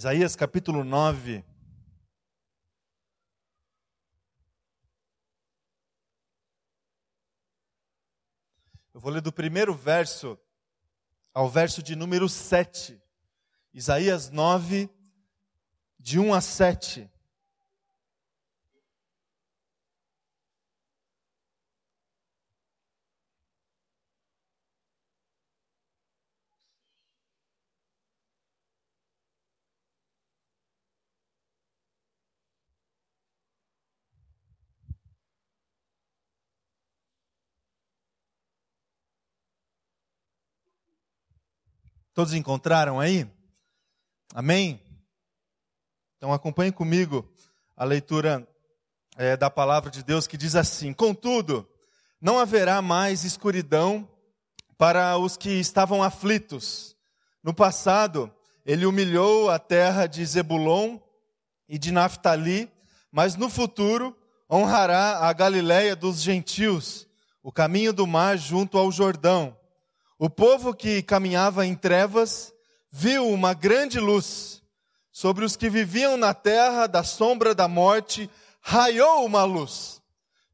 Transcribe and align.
Isaías 0.00 0.34
capítulo 0.34 0.82
9. 0.82 1.44
Eu 8.94 8.98
vou 8.98 9.12
ler 9.12 9.20
do 9.20 9.30
primeiro 9.30 9.74
verso 9.74 10.38
ao 11.34 11.50
verso 11.50 11.82
de 11.82 11.94
número 11.94 12.30
7. 12.30 12.98
Isaías 13.74 14.30
9, 14.30 14.88
de 15.98 16.18
1 16.18 16.32
a 16.32 16.40
7. 16.40 17.10
Todos 42.20 42.34
encontraram 42.34 43.00
aí? 43.00 43.26
Amém? 44.34 44.78
Então 46.18 46.34
acompanhe 46.34 46.70
comigo 46.70 47.26
a 47.74 47.82
leitura 47.82 48.46
é, 49.16 49.38
da 49.38 49.48
palavra 49.48 49.90
de 49.90 50.02
Deus 50.02 50.26
que 50.26 50.36
diz 50.36 50.54
assim: 50.54 50.92
Contudo, 50.92 51.66
não 52.20 52.38
haverá 52.38 52.82
mais 52.82 53.24
escuridão 53.24 54.06
para 54.76 55.16
os 55.16 55.34
que 55.34 55.48
estavam 55.48 56.02
aflitos. 56.02 56.94
No 57.42 57.54
passado, 57.54 58.30
ele 58.66 58.84
humilhou 58.84 59.48
a 59.48 59.58
terra 59.58 60.06
de 60.06 60.22
Zebulon 60.26 60.98
e 61.66 61.78
de 61.78 61.90
Naphtali, 61.90 62.70
mas 63.10 63.34
no 63.34 63.48
futuro 63.48 64.14
honrará 64.52 65.26
a 65.26 65.32
Galiléia 65.32 65.96
dos 65.96 66.20
gentios, 66.20 67.08
o 67.42 67.50
caminho 67.50 67.94
do 67.94 68.06
mar 68.06 68.36
junto 68.36 68.76
ao 68.76 68.92
Jordão. 68.92 69.56
O 70.22 70.28
povo 70.28 70.74
que 70.74 71.02
caminhava 71.02 71.64
em 71.64 71.74
trevas 71.74 72.52
viu 72.92 73.26
uma 73.26 73.54
grande 73.54 73.98
luz. 73.98 74.62
Sobre 75.10 75.46
os 75.46 75.56
que 75.56 75.70
viviam 75.70 76.18
na 76.18 76.34
terra 76.34 76.86
da 76.86 77.02
sombra 77.02 77.54
da 77.54 77.66
morte, 77.66 78.28
raiou 78.60 79.24
uma 79.24 79.44
luz. 79.44 80.02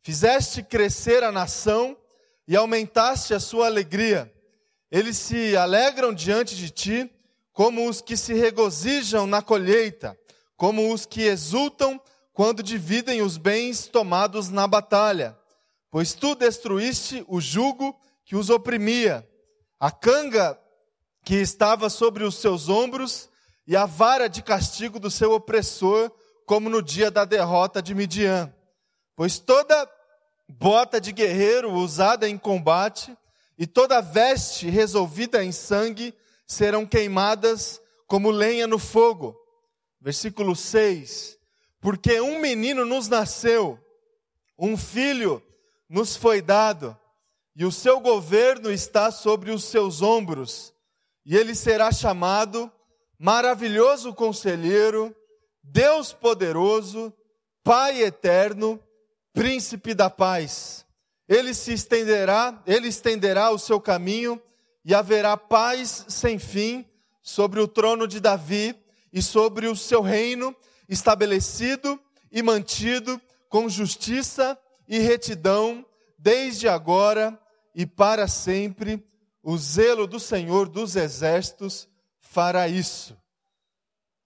Fizeste 0.01 0.63
crescer 0.63 1.25
a 1.25 1.33
nação 1.33 1.97
e 2.47 2.55
aumentaste 2.55 3.35
a 3.35 3.41
sua 3.41 3.67
alegria. 3.67 4.33
Eles 4.89 5.17
se 5.17 5.57
alegram 5.57 6.15
diante 6.15 6.55
de 6.55 6.71
ti, 6.71 7.11
como 7.53 7.89
os 7.89 8.01
que 8.01 8.17
se 8.17 8.35
regozijam 8.35 9.27
na 9.27 9.43
colheita, 9.43 10.17
como 10.57 10.93
os 10.93 11.05
que 11.05 11.23
exultam 11.23 12.01
quando 12.33 12.63
dividem 12.63 13.21
os 13.21 13.37
bens 13.37 13.89
tomados 13.89 14.49
na 14.49 14.69
batalha. 14.69 15.37
Pois 15.91 16.15
tu 16.15 16.37
destruíste 16.37 17.25
o 17.27 17.41
jugo 17.41 17.99
que 18.25 18.37
os 18.37 18.49
oprimia 18.49 19.29
a 19.79 19.91
canga 19.91 20.59
que 21.25 21.35
estava 21.35 21.91
sobre 21.91 22.25
os 22.25 22.37
seus 22.37 22.69
ombros 22.69 23.29
e 23.67 23.77
a 23.77 23.85
vara 23.85 24.29
de 24.29 24.43
castigo 24.43 24.99
do 24.99 25.11
seu 25.11 25.33
opressor, 25.33 26.11
como 26.47 26.71
no 26.71 26.81
dia 26.81 27.11
da 27.11 27.25
derrota 27.25 27.83
de 27.83 27.95
Midian. 27.95 28.55
Pois 29.17 29.39
toda 29.39 29.91
bota 30.49 31.01
de 31.01 31.11
guerreiro 31.11 31.73
usada 31.73 32.29
em 32.29 32.39
combate 32.39 33.17
e 33.59 33.67
toda 33.67 34.01
veste 34.01 34.69
resolvida 34.69 35.43
em 35.43 35.51
sangue 35.51 36.15
serão 36.47 36.87
queimadas 36.87 37.81
como 38.07 38.31
lenha 38.31 38.67
no 38.67 38.79
fogo. 38.79 39.37
Versículo 40.01 40.55
6: 40.55 41.37
Porque 41.81 42.21
um 42.21 42.39
menino 42.39 42.85
nos 42.85 43.09
nasceu, 43.09 43.79
um 44.59 44.77
filho 44.77 45.43
nos 45.89 46.17
foi 46.17 46.41
dado 46.41 46.97
e 47.57 47.65
o 47.65 47.73
seu 47.73 48.01
governo 48.01 48.71
está 48.71 49.11
sobre 49.11 49.51
os 49.51 49.65
seus 49.65 50.03
ombros, 50.03 50.75
e 51.25 51.35
ele 51.35 51.55
será 51.55 51.91
chamado 51.91 52.71
Maravilhoso 53.19 54.13
Conselheiro, 54.13 55.17
Deus 55.63 56.13
Poderoso, 56.13 57.11
Pai 57.65 58.03
Eterno, 58.03 58.79
Príncipe 59.33 59.95
da 59.95 60.11
Paz. 60.11 60.85
Ele 61.27 61.55
se 61.55 61.73
estenderá, 61.73 62.63
ele 62.67 62.89
estenderá 62.89 63.51
o 63.51 63.59
seu 63.59 63.81
caminho 63.81 64.41
e 64.85 64.95
haverá 64.95 65.35
paz 65.35 66.05
sem 66.09 66.39
fim 66.39 66.87
sobre 67.23 67.59
o 67.59 67.67
trono 67.67 68.07
de 68.07 68.21
Davi 68.21 68.79
e 69.11 69.23
sobre 69.23 69.67
o 69.67 69.75
seu 69.75 70.03
reino, 70.03 70.55
estabelecido 70.89 71.99
e 72.31 72.43
mantido 72.43 73.21
com 73.49 73.67
justiça 73.67 74.59
e 74.87 74.99
retidão 74.99 75.85
desde 76.19 76.69
agora 76.69 77.37
e 77.77 77.85
para 77.85 78.27
sempre 78.27 79.07
o 79.43 79.57
zelo 79.59 80.07
do 80.07 80.19
Senhor 80.19 80.67
dos 80.67 80.97
exércitos 80.97 81.87
fará 82.19 82.67
isso. 82.67 83.15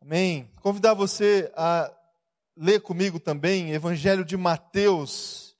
Amém. 0.00 0.48
Convidar 0.62 0.94
você 0.94 1.52
a 1.56 1.92
ler 2.56 2.80
comigo 2.80 3.18
também 3.18 3.72
Evangelho 3.72 4.24
de 4.24 4.36
Mateus. 4.36 5.58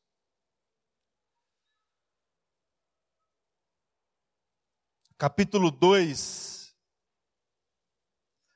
Capítulo 5.19 5.71
2, 5.71 6.75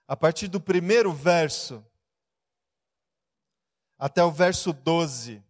a 0.07 0.17
partir 0.17 0.47
do 0.49 0.61
primeiro 0.61 1.13
verso 1.13 1.85
até 3.99 4.25
o 4.25 4.31
verso 4.31 4.73
12. 4.73 5.43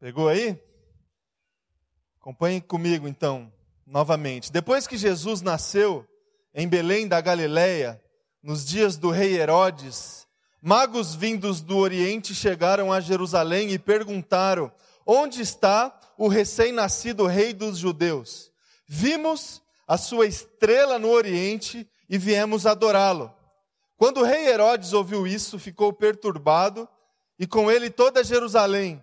Pegou 0.00 0.30
aí? 0.30 0.58
Acompanhe 2.18 2.58
comigo 2.58 3.06
então, 3.06 3.52
novamente. 3.86 4.50
Depois 4.50 4.86
que 4.86 4.96
Jesus 4.96 5.42
nasceu 5.42 6.06
em 6.54 6.66
Belém 6.66 7.06
da 7.06 7.20
Galileia, 7.20 8.02
nos 8.42 8.64
dias 8.64 8.96
do 8.96 9.10
rei 9.10 9.38
Herodes, 9.38 10.26
magos 10.62 11.14
vindos 11.14 11.60
do 11.60 11.76
Oriente 11.76 12.34
chegaram 12.34 12.90
a 12.90 12.98
Jerusalém 12.98 13.72
e 13.72 13.78
perguntaram: 13.78 14.72
Onde 15.04 15.42
está 15.42 15.94
o 16.16 16.28
recém-nascido 16.28 17.26
rei 17.26 17.52
dos 17.52 17.76
judeus? 17.76 18.50
Vimos 18.88 19.60
a 19.86 19.98
sua 19.98 20.26
estrela 20.26 20.98
no 20.98 21.10
Oriente 21.10 21.86
e 22.08 22.16
viemos 22.16 22.64
adorá-lo. 22.64 23.30
Quando 23.98 24.22
o 24.22 24.24
rei 24.24 24.48
Herodes 24.48 24.94
ouviu 24.94 25.26
isso, 25.26 25.58
ficou 25.58 25.92
perturbado 25.92 26.88
e 27.38 27.46
com 27.46 27.70
ele 27.70 27.90
toda 27.90 28.24
Jerusalém. 28.24 29.02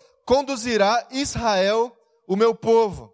conduzirá 0.25 1.07
Israel, 1.11 1.95
o 2.27 2.35
meu 2.35 2.55
povo. 2.55 3.13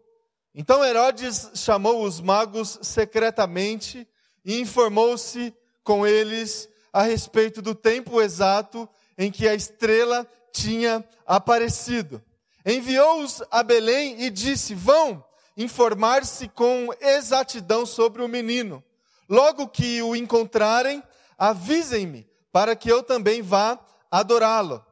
Então 0.53 0.83
Herodes 0.83 1.51
chamou 1.55 2.03
os 2.03 2.19
magos 2.19 2.79
secretamente 2.81 4.07
e 4.43 4.59
informou-se 4.59 5.53
com 5.83 6.05
eles 6.05 6.67
a 6.91 7.03
respeito 7.03 7.61
do 7.61 7.75
tempo 7.75 8.21
exato 8.21 8.89
em 9.17 9.31
que 9.31 9.47
a 9.47 9.53
estrela 9.53 10.27
tinha 10.51 11.03
aparecido. 11.25 12.21
Enviou-os 12.65 13.43
a 13.51 13.61
Belém 13.63 14.23
e 14.23 14.29
disse: 14.29 14.73
Vão 14.73 15.23
informar-se 15.55 16.47
com 16.47 16.89
exatidão 16.99 17.85
sobre 17.85 18.21
o 18.21 18.27
menino. 18.27 18.83
Logo 19.29 19.67
que 19.67 20.01
o 20.01 20.15
encontrarem, 20.15 21.03
avisem-me, 21.37 22.27
para 22.51 22.75
que 22.75 22.89
eu 22.91 23.03
também 23.03 23.41
vá 23.41 23.79
adorá-lo. 24.09 24.83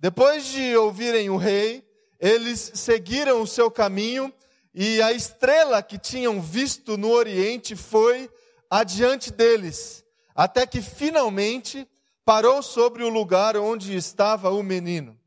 Depois 0.00 0.46
de 0.46 0.74
ouvirem 0.78 1.28
o 1.28 1.36
rei, 1.36 1.86
eles 2.18 2.72
seguiram 2.74 3.42
o 3.42 3.46
seu 3.46 3.70
caminho 3.70 4.32
e 4.74 5.02
a 5.02 5.12
estrela 5.12 5.82
que 5.82 5.98
tinham 5.98 6.40
visto 6.40 6.96
no 6.96 7.10
oriente 7.10 7.76
foi 7.76 8.30
adiante 8.70 9.30
deles, 9.30 10.02
até 10.34 10.66
que 10.66 10.80
finalmente 10.80 11.86
parou 12.24 12.62
sobre 12.62 13.04
o 13.04 13.10
lugar 13.10 13.58
onde 13.58 13.94
estava 13.94 14.48
o 14.48 14.62
menino. 14.62 15.18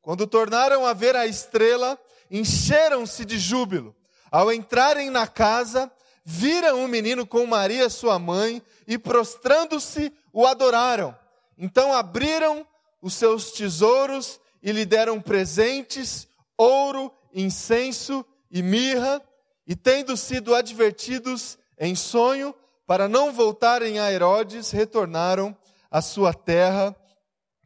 Quando 0.00 0.26
tornaram 0.26 0.86
a 0.86 0.94
ver 0.94 1.14
a 1.14 1.26
estrela, 1.26 1.98
encheram-se 2.30 3.26
de 3.26 3.38
júbilo. 3.38 3.94
Ao 4.30 4.50
entrarem 4.50 5.10
na 5.10 5.26
casa, 5.26 5.92
viram 6.24 6.82
o 6.82 6.88
menino 6.88 7.26
com 7.26 7.44
Maria, 7.44 7.90
sua 7.90 8.18
mãe, 8.18 8.62
e 8.88 8.96
prostrando-se, 8.96 10.10
o 10.32 10.46
adoraram. 10.46 11.14
Então 11.58 11.92
abriram 11.92 12.66
os 13.02 13.14
seus 13.14 13.50
tesouros 13.50 14.40
e 14.62 14.70
lhe 14.70 14.86
deram 14.86 15.20
presentes, 15.20 16.28
ouro, 16.56 17.12
incenso 17.34 18.24
e 18.50 18.62
mirra, 18.62 19.20
e 19.66 19.74
tendo 19.74 20.16
sido 20.16 20.54
advertidos 20.54 21.58
em 21.78 21.94
sonho 21.96 22.54
para 22.86 23.08
não 23.08 23.32
voltarem 23.32 23.98
a 23.98 24.12
Herodes, 24.12 24.70
retornaram 24.70 25.56
à 25.90 26.00
sua 26.00 26.32
terra 26.32 26.94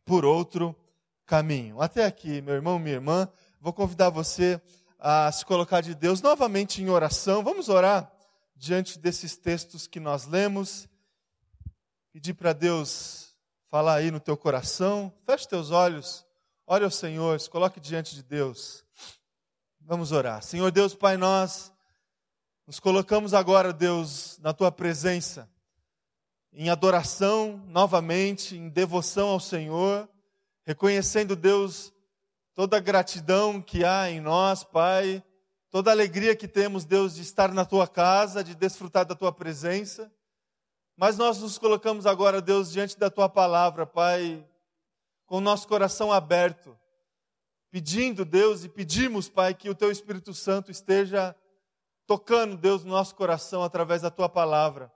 por 0.05 0.25
outro 0.25 0.75
caminho. 1.27 1.83
Até 1.83 2.07
aqui, 2.07 2.41
meu 2.41 2.55
irmão, 2.55 2.79
minha 2.79 2.95
irmã, 2.95 3.29
vou 3.61 3.73
convidar 3.73 4.09
você 4.09 4.61
a 4.99 5.31
se 5.31 5.45
colocar 5.45 5.81
de 5.81 5.95
Deus 5.95 6.23
novamente 6.23 6.83
em 6.83 6.89
oração. 6.89 7.43
Vamos 7.43 7.69
orar 7.69 8.11
diante 8.55 8.99
desses 8.99 9.37
textos 9.37 9.87
que 9.87 10.01
nós 10.01 10.27
lemos. 10.27 10.89
Pedir 12.13 12.35
para 12.35 12.53
Deus 12.53 13.26
falar 13.77 13.97
aí 13.97 14.11
no 14.11 14.19
teu 14.19 14.39
coração. 14.39 15.13
Feche 15.27 15.47
teus 15.47 15.71
olhos. 15.71 16.25
Ore 16.67 16.83
ao 16.83 16.91
Senhor, 16.91 17.39
se 17.39 17.51
coloque 17.51 17.79
diante 17.79 18.15
de 18.15 18.23
Deus. 18.23 18.83
Vamos 19.83 20.13
orar. 20.13 20.43
Senhor 20.43 20.71
Deus, 20.71 20.95
Pai, 20.95 21.19
nós 21.19 21.71
nos 22.67 22.81
colocamos 22.81 23.35
agora, 23.35 23.75
Deus, 23.75 24.39
na 24.39 24.55
tua 24.55 24.73
presença, 24.73 25.47
em 26.55 26.71
adoração 26.71 27.63
novamente, 27.67 28.57
em 28.57 28.71
devoção 28.71 29.29
ao 29.29 29.41
Senhor 29.41 30.09
reconhecendo, 30.65 31.37
Deus, 31.37 31.93
toda 32.55 32.79
a 32.79 32.81
gratidão 32.81 33.61
que 33.61 33.85
há 33.85 34.11
em 34.11 34.21
nós, 34.21 34.65
Pai, 34.65 35.23
toda 35.69 35.91
a 35.91 35.93
alegria 35.93 36.35
que 36.35 36.49
temos, 36.49 36.87
Deus, 36.87 37.15
de 37.15 37.21
estar 37.21 37.53
na 37.53 37.67
tua 37.67 37.87
casa, 37.87 38.43
de 38.43 38.55
desfrutar 38.55 39.05
da 39.05 39.15
tua 39.15 39.33
presença. 39.33 40.11
Mas 40.97 41.19
nós 41.19 41.39
nos 41.39 41.59
colocamos 41.59 42.07
agora, 42.07 42.41
Deus, 42.41 42.73
diante 42.73 42.99
da 42.99 43.11
tua 43.11 43.29
palavra, 43.29 43.85
Pai, 43.85 44.43
com 45.27 45.37
o 45.37 45.41
nosso 45.43 45.69
coração 45.69 46.11
aberto, 46.11 46.77
pedindo, 47.71 48.25
Deus, 48.25 48.65
e 48.65 48.69
pedimos, 48.69 49.29
Pai, 49.29 49.53
que 49.53 49.69
o 49.69 49.75
teu 49.75 49.91
Espírito 49.91 50.33
Santo 50.33 50.71
esteja 50.71 51.37
tocando, 52.07 52.57
Deus, 52.57 52.83
no 52.83 52.93
nosso 52.93 53.15
coração 53.15 53.63
através 53.63 54.01
da 54.01 54.11
tua 54.11 54.29
palavra. 54.29 54.91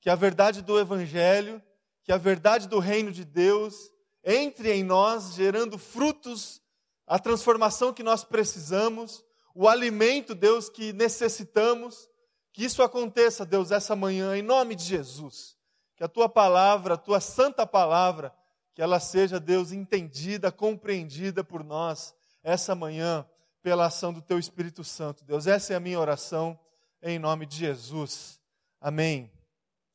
Que 0.00 0.10
a 0.10 0.14
verdade 0.14 0.60
do 0.60 0.78
Evangelho, 0.78 1.62
que 2.04 2.12
a 2.12 2.18
verdade 2.18 2.68
do 2.68 2.78
reino 2.78 3.10
de 3.10 3.24
Deus, 3.24 3.90
entre 4.22 4.72
em 4.72 4.84
nós, 4.84 5.34
gerando 5.34 5.78
frutos, 5.78 6.60
a 7.06 7.18
transformação 7.18 7.94
que 7.94 8.02
nós 8.02 8.24
precisamos, 8.24 9.24
o 9.54 9.66
alimento, 9.66 10.34
Deus, 10.34 10.68
que 10.68 10.92
necessitamos. 10.92 12.10
Que 12.56 12.64
isso 12.64 12.82
aconteça, 12.82 13.44
Deus, 13.44 13.70
essa 13.70 13.94
manhã, 13.94 14.34
em 14.34 14.40
nome 14.40 14.74
de 14.74 14.82
Jesus. 14.82 15.58
Que 15.94 16.02
a 16.02 16.08
tua 16.08 16.26
palavra, 16.26 16.94
a 16.94 16.96
tua 16.96 17.20
santa 17.20 17.66
palavra, 17.66 18.34
que 18.74 18.80
ela 18.80 18.98
seja, 18.98 19.38
Deus, 19.38 19.72
entendida, 19.72 20.50
compreendida 20.50 21.44
por 21.44 21.62
nós 21.62 22.14
essa 22.42 22.74
manhã, 22.74 23.28
pela 23.62 23.84
ação 23.84 24.10
do 24.10 24.22
teu 24.22 24.38
Espírito 24.38 24.82
Santo. 24.82 25.22
Deus, 25.22 25.46
essa 25.46 25.74
é 25.74 25.76
a 25.76 25.80
minha 25.80 26.00
oração, 26.00 26.58
em 27.02 27.18
nome 27.18 27.44
de 27.44 27.58
Jesus. 27.58 28.40
Amém. 28.80 29.30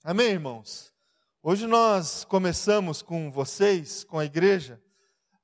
Amém, 0.03 0.27
irmãos. 0.27 0.93
Hoje 1.41 1.65
nós 1.65 2.23
começamos 2.25 3.01
com 3.01 3.31
vocês, 3.31 4.03
com 4.03 4.19
a 4.19 4.25
igreja, 4.25 4.79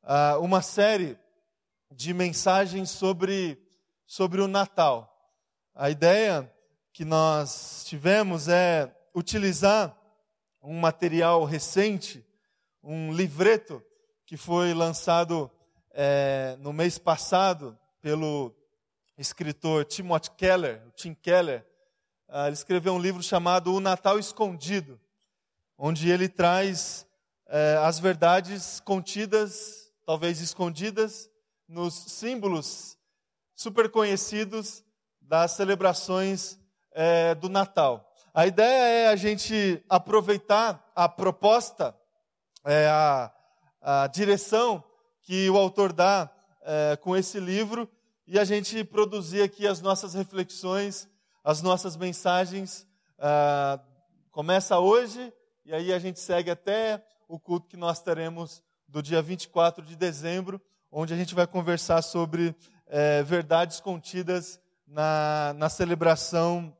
ah, 0.03 0.37
uma 0.37 0.61
série 0.61 1.17
de 1.91 2.13
mensagens 2.13 2.91
sobre, 2.91 3.59
sobre 4.05 4.39
o 4.39 4.47
Natal. 4.47 5.11
A 5.73 5.89
ideia 5.89 6.53
que 6.97 7.05
nós 7.05 7.83
tivemos 7.85 8.47
é 8.47 8.91
utilizar 9.13 9.95
um 10.63 10.79
material 10.79 11.45
recente, 11.45 12.25
um 12.81 13.13
livreto 13.13 13.83
que 14.25 14.35
foi 14.35 14.73
lançado 14.73 15.51
é, 15.91 16.57
no 16.59 16.73
mês 16.73 16.97
passado 16.97 17.77
pelo 18.01 18.51
escritor 19.15 19.85
Timothy 19.85 20.31
Keller, 20.31 20.81
Tim 20.95 21.13
Keller. 21.13 21.63
Ah, 22.27 22.47
ele 22.47 22.55
escreveu 22.55 22.93
um 22.95 22.99
livro 22.99 23.21
chamado 23.21 23.75
O 23.75 23.79
Natal 23.79 24.17
Escondido 24.17 24.99
onde 25.77 26.09
ele 26.09 26.27
traz 26.27 27.05
é, 27.45 27.77
as 27.79 27.99
verdades 27.99 28.79
contidas, 28.79 29.93
talvez 30.03 30.41
escondidas, 30.41 31.29
nos 31.67 31.93
símbolos 31.93 32.97
super 33.53 33.87
conhecidos 33.87 34.83
das 35.21 35.51
celebrações 35.51 36.57
é, 36.97 37.35
do 37.35 37.47
Natal. 37.47 38.11
A 38.33 38.47
ideia 38.47 39.05
é 39.05 39.07
a 39.09 39.15
gente 39.15 39.83
aproveitar 39.87 40.83
a 40.95 41.07
proposta, 41.07 41.95
é, 42.65 42.87
a, 42.87 43.31
a, 43.81 44.07
direção 44.07 44.83
que 45.21 45.47
o 45.47 45.57
autor 45.57 45.93
dá 45.93 46.27
é, 46.63 46.97
com 46.97 47.15
esse 47.15 47.39
livro 47.39 47.87
e 48.25 48.39
a 48.39 48.43
gente 48.43 48.83
produzir 48.83 49.43
aqui 49.43 49.67
as 49.67 49.79
nossas 49.79 50.15
reflexões, 50.15 51.07
as 51.43 51.61
nossas 51.61 51.95
mensagens. 51.95 52.85
Ah, 53.19 53.79
começa 54.31 54.77
hoje 54.79 55.31
e 55.65 55.73
aí 55.73 55.93
a 55.93 55.99
gente 55.99 56.19
segue 56.19 56.51
até 56.51 57.03
o 57.27 57.39
culto 57.39 57.67
que 57.67 57.77
nós 57.77 58.01
teremos 58.01 58.61
do 58.87 59.01
dia 59.01 59.21
24 59.21 59.85
de 59.85 59.95
dezembro, 59.95 60.61
onde 60.91 61.13
a 61.13 61.17
gente 61.17 61.33
vai 61.35 61.47
conversar 61.47 62.01
sobre 62.01 62.55
é, 62.87 63.23
verdades 63.23 63.79
contidas 63.79 64.59
na, 64.85 65.53
na 65.57 65.69
celebração 65.69 66.75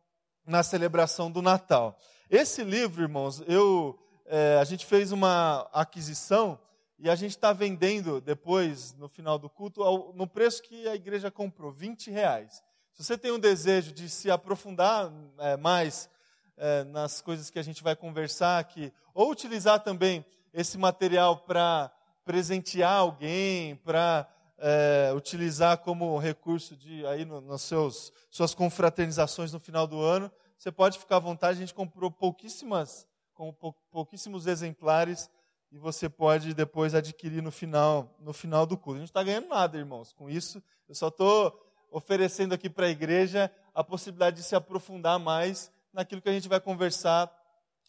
na 0.47 0.63
celebração 0.63 1.29
do 1.29 1.41
Natal. 1.41 1.99
Esse 2.29 2.63
livro, 2.63 3.03
irmãos, 3.03 3.43
eu 3.47 3.99
é, 4.25 4.57
a 4.59 4.63
gente 4.63 4.85
fez 4.85 5.11
uma 5.11 5.69
aquisição 5.71 6.59
e 6.99 7.09
a 7.09 7.15
gente 7.15 7.31
está 7.31 7.53
vendendo 7.53 8.19
depois, 8.19 8.93
no 8.93 9.07
final 9.07 9.37
do 9.37 9.49
culto, 9.49 9.83
ao, 9.83 10.13
no 10.13 10.25
preço 10.25 10.63
que 10.63 10.87
a 10.87 10.95
igreja 10.95 11.29
comprou, 11.29 11.71
20 11.71 12.11
reais. 12.11 12.63
Se 12.93 13.03
você 13.03 13.17
tem 13.17 13.31
um 13.31 13.39
desejo 13.39 13.91
de 13.93 14.09
se 14.09 14.31
aprofundar 14.31 15.11
é, 15.37 15.55
mais 15.55 16.09
é, 16.57 16.83
nas 16.85 17.21
coisas 17.21 17.49
que 17.49 17.59
a 17.59 17.63
gente 17.63 17.83
vai 17.83 17.95
conversar 17.95 18.57
aqui, 18.57 18.91
ou 19.13 19.31
utilizar 19.31 19.81
também 19.81 20.25
esse 20.53 20.77
material 20.77 21.37
para 21.37 21.91
presentear 22.25 22.93
alguém, 22.93 23.75
para 23.75 24.27
é, 24.57 25.13
utilizar 25.15 25.77
como 25.77 26.17
recurso 26.17 26.75
de 26.75 27.05
aí 27.05 27.23
no, 27.23 27.39
nos 27.39 27.61
seus 27.61 28.11
suas 28.29 28.53
confraternizações 28.53 29.53
no 29.53 29.59
final 29.59 29.85
do 29.85 30.01
ano, 30.01 30.31
você 30.57 30.71
pode 30.71 30.97
ficar 30.97 31.17
à 31.17 31.19
vontade. 31.19 31.57
A 31.57 31.61
gente 31.61 31.73
comprou 31.73 32.09
pouquíssimas, 32.09 33.07
com 33.33 33.53
pou, 33.53 33.73
pouquíssimos 33.91 34.47
exemplares 34.47 35.29
e 35.71 35.77
você 35.77 36.09
pode 36.09 36.53
depois 36.53 36.95
adquirir 36.95 37.41
no 37.41 37.51
final 37.51 38.15
no 38.19 38.33
final 38.33 38.65
do 38.65 38.77
culto. 38.77 38.97
A 38.97 38.99
gente 38.99 39.13
não 39.13 39.21
está 39.21 39.23
ganhando 39.23 39.49
nada, 39.49 39.77
irmãos, 39.77 40.13
com 40.13 40.29
isso. 40.29 40.63
Eu 40.87 40.95
só 40.95 41.09
estou 41.09 41.63
oferecendo 41.91 42.53
aqui 42.53 42.69
para 42.69 42.87
a 42.87 42.89
igreja 42.89 43.51
a 43.73 43.83
possibilidade 43.83 44.37
de 44.37 44.43
se 44.43 44.55
aprofundar 44.55 45.19
mais 45.19 45.71
naquilo 45.93 46.21
que 46.21 46.29
a 46.29 46.33
gente 46.33 46.47
vai 46.47 46.59
conversar 46.59 47.31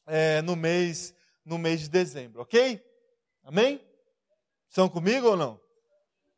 é, 0.06 0.42
no 0.42 0.54
mês 0.54 1.14
no 1.44 1.56
mês 1.56 1.80
de 1.80 1.88
dezembro, 1.88 2.42
ok? 2.42 2.84
Amém? 3.42 3.82
Estão 4.68 4.86
comigo 4.86 5.28
ou 5.28 5.36
não? 5.36 5.58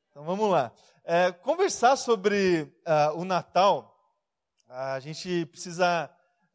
Então 0.08 0.22
vamos 0.22 0.48
lá. 0.48 0.72
É, 1.04 1.32
conversar 1.32 1.96
sobre 1.96 2.62
uh, 2.86 3.18
o 3.18 3.24
Natal, 3.24 3.92
a 4.68 5.00
gente 5.00 5.46
precisa 5.46 6.08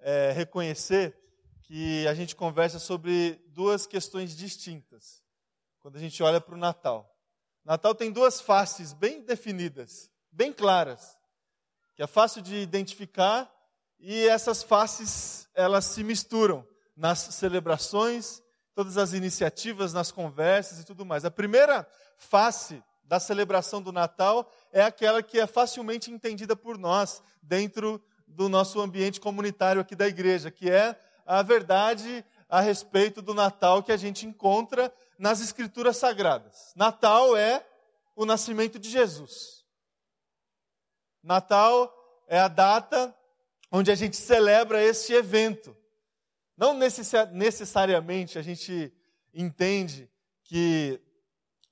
é, 0.05 0.31
reconhecer 0.31 1.17
que 1.63 2.07
a 2.07 2.13
gente 2.13 2.35
conversa 2.35 2.77
sobre 2.77 3.43
duas 3.47 3.87
questões 3.87 4.37
distintas 4.37 5.23
quando 5.79 5.95
a 5.95 5.99
gente 5.99 6.21
olha 6.21 6.39
para 6.39 6.53
o 6.53 6.59
Natal. 6.59 7.11
Natal 7.63 7.95
tem 7.95 8.11
duas 8.11 8.39
faces 8.39 8.93
bem 8.93 9.23
definidas, 9.23 10.11
bem 10.31 10.53
claras, 10.53 11.17
que 11.95 12.03
é 12.03 12.07
fácil 12.07 12.43
de 12.43 12.55
identificar 12.55 13.51
e 13.99 14.27
essas 14.27 14.61
faces, 14.61 15.49
elas 15.55 15.85
se 15.85 16.03
misturam 16.03 16.67
nas 16.95 17.17
celebrações, 17.17 18.43
todas 18.75 18.99
as 18.99 19.13
iniciativas, 19.13 19.91
nas 19.91 20.11
conversas 20.11 20.79
e 20.79 20.85
tudo 20.85 21.03
mais. 21.03 21.25
A 21.25 21.31
primeira 21.31 21.87
face 22.15 22.83
da 23.03 23.19
celebração 23.19 23.81
do 23.81 23.91
Natal 23.91 24.51
é 24.71 24.83
aquela 24.83 25.23
que 25.23 25.39
é 25.39 25.47
facilmente 25.47 26.11
entendida 26.11 26.55
por 26.55 26.77
nós 26.77 27.23
dentro 27.41 27.99
do 28.27 28.49
nosso 28.49 28.79
ambiente 28.81 29.19
comunitário 29.19 29.81
aqui 29.81 29.95
da 29.95 30.07
igreja, 30.07 30.51
que 30.51 30.69
é 30.69 30.99
a 31.25 31.41
verdade 31.41 32.23
a 32.49 32.61
respeito 32.61 33.21
do 33.21 33.33
Natal 33.33 33.81
que 33.81 33.91
a 33.91 33.97
gente 33.97 34.25
encontra 34.25 34.93
nas 35.17 35.41
escrituras 35.41 35.97
sagradas. 35.97 36.73
Natal 36.75 37.35
é 37.35 37.65
o 38.15 38.25
nascimento 38.25 38.77
de 38.77 38.89
Jesus. 38.89 39.65
Natal 41.23 41.93
é 42.27 42.39
a 42.39 42.47
data 42.47 43.15
onde 43.71 43.91
a 43.91 43.95
gente 43.95 44.15
celebra 44.15 44.83
este 44.83 45.13
evento. 45.13 45.75
Não 46.55 46.73
necessariamente 46.73 48.37
a 48.37 48.41
gente 48.41 48.93
entende 49.33 50.09
que 50.43 51.01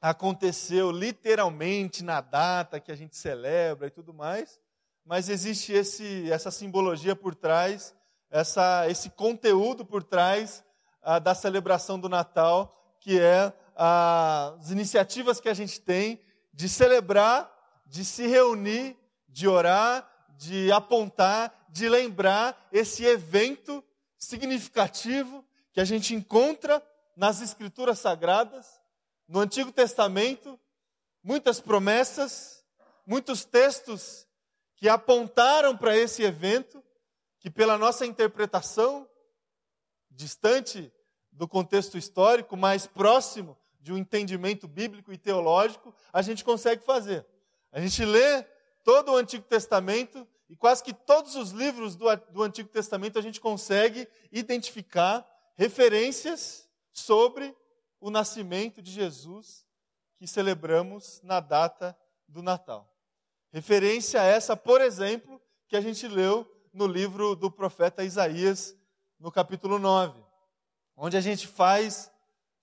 aconteceu 0.02 0.92
literalmente 0.92 2.04
na 2.04 2.20
data 2.20 2.80
que 2.80 2.92
a 2.92 2.96
gente 2.96 3.16
celebra 3.16 3.88
e 3.88 3.92
tudo 3.92 4.14
mais, 4.14 4.60
mas 5.06 5.30
existe 5.30 5.74
esse, 5.74 6.32
essa 6.32 6.50
simbologia 6.50 7.16
por 7.16 7.36
trás, 7.36 7.94
essa, 8.30 8.90
esse 8.90 9.10
conteúdo 9.10 9.86
por 9.86 10.04
trás 10.04 10.64
ah, 11.02 11.20
da 11.20 11.36
celebração 11.36 12.00
do 12.00 12.08
Natal, 12.08 12.96
que 13.00 13.20
é 13.20 13.54
ah, 13.76 14.56
as 14.60 14.72
iniciativas 14.72 15.40
que 15.40 15.50
a 15.50 15.54
gente 15.54 15.80
tem 15.82 16.22
de 16.54 16.70
celebrar, 16.70 17.52
de 17.86 18.06
se 18.06 18.26
reunir, 18.28 18.98
de 19.28 19.48
orar, 19.48 20.10
de 20.38 20.72
apontar, 20.72 21.68
de 21.70 21.90
lembrar 21.90 22.68
esse 22.72 23.04
evento 23.04 23.84
significativo 24.18 25.44
que 25.74 25.82
a 25.82 25.86
gente 25.86 26.14
encontra 26.14 26.82
nas 27.16 27.42
Escrituras 27.42 28.00
Sagradas, 28.00 28.82
no 29.28 29.40
Antigo 29.40 29.72
Testamento, 29.72 30.60
muitas 31.24 31.60
promessas, 31.60 32.64
muitos 33.06 33.44
textos 33.44 34.28
que 34.84 34.90
apontaram 34.90 35.78
para 35.78 35.96
esse 35.96 36.24
evento, 36.24 36.84
que 37.40 37.50
pela 37.50 37.78
nossa 37.78 38.06
interpretação, 38.06 39.10
distante 40.12 40.92
do 41.32 41.48
contexto 41.48 41.98
histórico, 41.98 42.58
mais 42.58 42.86
próximo 42.86 43.58
de 43.80 43.94
um 43.94 43.98
entendimento 43.98 44.68
bíblico 44.68 45.14
e 45.14 45.18
teológico, 45.18 45.96
a 46.12 46.22
gente 46.22 46.44
consegue 46.44 46.84
fazer. 46.84 47.26
A 47.72 47.80
gente 47.80 48.04
lê 48.04 48.44
todo 48.84 49.14
o 49.14 49.16
Antigo 49.16 49.46
Testamento 49.46 50.28
e 50.50 50.56
quase 50.58 50.84
que 50.84 50.94
todos 50.94 51.38
os 51.38 51.52
livros 51.52 51.96
do, 51.96 52.14
do 52.32 52.44
Antigo 52.44 52.68
Testamento 52.68 53.18
a 53.18 53.22
gente 53.22 53.40
consegue 53.40 54.06
identificar 54.34 55.26
referências 55.56 56.68
sobre 56.92 57.56
o 58.02 58.12
nascimento 58.12 58.82
de 58.82 58.92
Jesus 58.92 59.66
que 60.18 60.28
celebramos 60.28 61.22
na 61.24 61.40
data 61.40 61.98
do 62.28 62.44
Natal. 62.44 62.93
Referência 63.54 64.20
essa, 64.20 64.58
por 64.58 64.82
exemplo, 64.82 65.40
que 65.68 65.76
a 65.76 65.82
gente 65.82 66.08
leu 66.08 66.52
no 66.74 66.88
livro 66.88 67.36
do 67.36 67.52
profeta 67.52 68.04
Isaías, 68.04 68.76
no 69.20 69.32
capítulo 69.32 69.78
9, 69.78 70.20
onde 70.98 71.16
a 71.18 71.22
gente 71.22 71.46
faz 71.46 72.12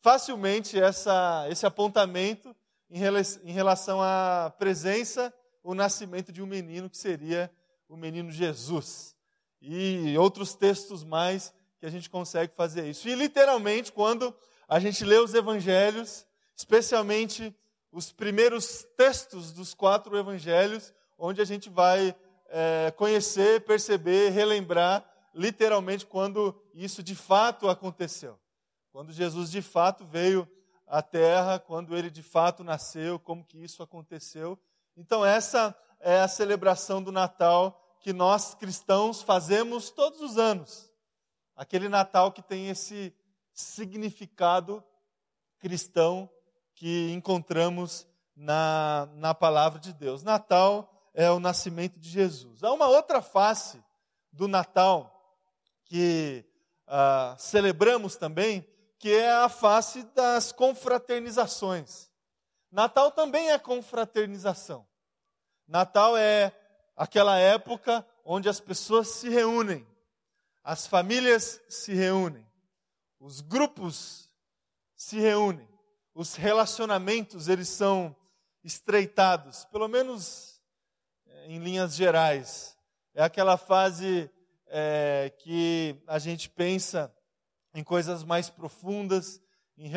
facilmente 0.03 0.81
essa, 0.81 1.47
esse 1.49 1.65
apontamento 1.65 2.53
em 2.91 3.53
relação 3.53 4.03
à 4.03 4.53
presença, 4.59 5.33
o 5.63 5.77
nascimento 5.77 6.33
de 6.33 6.43
um 6.43 6.47
menino 6.47 6.91
que 6.91 6.99
seria 6.99 7.49
o 7.89 7.97
menino 7.97 8.33
Jesus. 8.33 9.15
E 9.63 10.19
outros 10.19 10.55
textos 10.57 11.05
mais 11.05 11.55
que 11.79 11.87
a 11.87 11.91
gente 11.91 12.11
consegue 12.11 12.53
fazer 12.57 12.91
isso. 12.91 13.09
E 13.09 13.15
literalmente, 13.15 13.93
quando 13.93 14.35
a 14.67 14.81
gente 14.81 15.05
lê 15.05 15.19
os 15.19 15.35
evangelhos, 15.35 16.27
especialmente 16.57 17.55
os 17.93 18.13
primeiros 18.13 18.85
textos 18.97 19.53
dos 19.53 19.75
quatro 19.75 20.17
evangelhos, 20.17 20.95
onde 21.19 21.41
a 21.41 21.45
gente 21.45 21.69
vai 21.69 22.15
é, 22.49 22.93
conhecer, 22.97 23.65
perceber, 23.65 24.31
relembrar 24.31 25.05
literalmente 25.35 26.07
quando 26.07 26.61
isso 26.75 27.03
de 27.03 27.15
fato 27.15 27.69
aconteceu. 27.69 28.39
Quando 28.93 29.13
Jesus 29.13 29.51
de 29.51 29.63
fato 29.63 30.05
veio 30.05 30.49
à 30.87 31.03
terra, 31.03 31.59
quando 31.59 31.97
ele 31.97 32.11
de 32.11 32.23
fato 32.23 32.65
nasceu, 32.65 33.19
como 33.19 33.45
que 33.45 33.63
isso 33.63 33.83
aconteceu. 33.83 34.59
Então 34.97 35.25
essa 35.25 35.77
é 36.01 36.21
a 36.21 36.29
celebração 36.29 37.03
do 37.03 37.13
Natal 37.13 37.81
que 38.01 38.13
nós 38.13 38.55
cristãos 38.55 39.23
fazemos 39.23 39.91
todos 39.91 40.21
os 40.21 40.39
anos. 40.39 40.91
Aquele 41.55 41.89
Natal 41.89 42.33
que 42.33 42.43
tem 42.43 42.69
esse 42.69 43.15
significado 43.53 44.83
cristão 45.59 46.29
que 46.81 47.13
encontramos 47.13 48.09
na, 48.35 49.07
na 49.13 49.35
palavra 49.35 49.79
de 49.79 49.93
Deus. 49.93 50.23
Natal 50.23 50.91
é 51.13 51.31
o 51.31 51.39
nascimento 51.39 52.01
de 52.01 52.09
Jesus. 52.09 52.65
Há 52.65 52.73
uma 52.73 52.89
outra 52.89 53.21
face 53.21 53.85
do 54.33 54.49
Natal 54.49 55.15
que 55.85 56.43
uh, 56.89 57.39
celebramos 57.39 58.17
também, 58.17 58.67
que 58.99 59.13
é 59.13 59.31
a 59.31 59.51
face 59.51 60.03
das 60.15 60.53
confraternizações. 60.53 62.11
Natal 62.73 63.11
também 63.13 63.51
é 63.51 63.59
confraternização. 63.59 64.87
Natal 65.69 66.17
é 66.17 66.51
aquela 66.97 67.39
época 67.39 68.07
onde 68.25 68.49
as 68.49 68.59
pessoas 68.59 69.09
se 69.09 69.29
reúnem 69.29 69.87
as 70.63 70.87
famílias 70.87 71.61
se 71.69 71.95
reúnem, 71.95 72.47
os 73.19 73.41
grupos 73.41 74.31
se 74.95 75.19
reúnem, 75.19 75.69
os 76.15 76.35
relacionamentos 76.35 77.49
eles 77.49 77.69
são 77.69 78.15
estreitados, 78.63 79.65
pelo 79.67 79.89
menos 79.89 80.61
é, 81.27 81.47
em 81.47 81.59
linhas 81.59 81.95
gerais. 81.95 82.77
É 83.15 83.23
aquela 83.23 83.57
fase 83.57 84.31
é, 84.67 85.33
que 85.39 86.01
a 86.07 86.19
gente 86.19 86.49
pensa 86.49 87.13
em 87.75 87.83
coisas 87.83 88.25
mais 88.25 88.51
profundas, 88.51 89.41
em, 89.77 89.91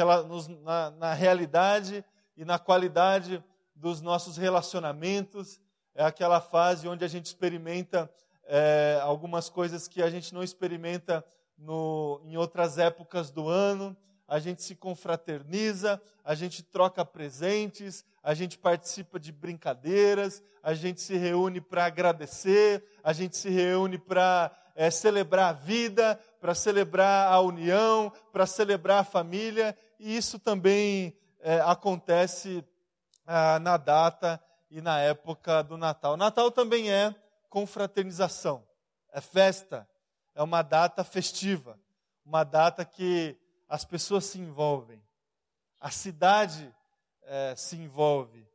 na, 0.62 0.92
na 0.92 1.14
realidade 1.14 2.04
e 2.36 2.46
na 2.46 2.58
qualidade 2.58 3.44
dos 3.76 4.02
nossos 4.02 4.38
relacionamentos. 4.38 5.60
É 5.96 6.04
aquela 6.04 6.42
fase 6.42 6.88
onde 6.88 7.04
a 7.04 7.08
gente 7.08 7.26
experimenta 7.26 8.12
é, 8.46 9.00
algumas 9.02 9.50
coisas 9.50 9.88
que 9.88 10.02
a 10.02 10.10
gente 10.10 10.34
não 10.34 10.44
experimenta 10.44 11.24
no, 11.58 12.22
em 12.26 12.36
outras 12.38 12.78
épocas 12.78 13.32
do 13.32 13.48
ano. 13.48 13.96
A 14.34 14.40
gente 14.40 14.64
se 14.64 14.74
confraterniza, 14.74 16.02
a 16.26 16.34
gente 16.34 16.64
troca 16.64 17.06
presentes, 17.06 18.04
a 18.24 18.34
gente 18.34 18.58
participa 18.58 19.20
de 19.20 19.32
brincadeiras, 19.32 20.42
a 20.64 20.74
gente 20.74 21.04
se 21.04 21.16
reúne 21.16 21.62
para 21.62 21.86
agradecer, 21.86 22.84
a 23.04 23.14
gente 23.14 23.38
se 23.38 23.48
reúne 23.52 24.00
para 24.00 24.52
é, 24.74 24.90
celebrar 24.90 25.52
a 25.52 25.54
vida, 25.54 26.20
para 26.42 26.56
celebrar 26.56 27.32
a 27.32 27.40
união, 27.42 28.12
para 28.32 28.48
celebrar 28.48 29.02
a 29.02 29.04
família, 29.04 29.78
e 30.00 30.18
isso 30.18 30.40
também 30.40 31.16
é, 31.40 31.60
acontece 31.60 32.66
ah, 33.28 33.60
na 33.60 33.78
data 33.78 34.44
e 34.72 34.82
na 34.82 35.00
época 35.00 35.62
do 35.62 35.78
Natal. 35.78 36.18
Natal 36.18 36.50
também 36.50 36.92
é 36.92 37.14
confraternização, 37.52 38.64
é 39.12 39.22
festa, 39.22 39.88
é 40.34 40.42
uma 40.42 40.64
data 40.64 41.04
festiva, 41.04 41.80
uma 42.26 42.44
data 42.44 42.84
que 42.84 43.38
as 43.74 43.84
pessoas 43.84 44.26
se 44.26 44.40
envolvem, 44.40 45.02
a 45.80 45.90
cidade 45.90 46.72
é, 47.24 47.56
se 47.56 47.76
envolve, 47.76 48.48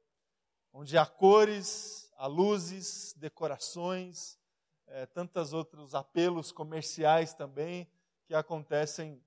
onde 0.73 0.97
há 0.97 1.05
cores, 1.05 2.09
há 2.17 2.29
luzes, 2.29 3.15
decorações, 3.19 4.39
é, 4.87 5.07
tantos 5.07 5.53
outros 5.53 5.93
apelos 5.93 6.53
comerciais 6.53 7.35
também 7.35 7.91
que 8.29 8.33
acontecem 8.33 9.21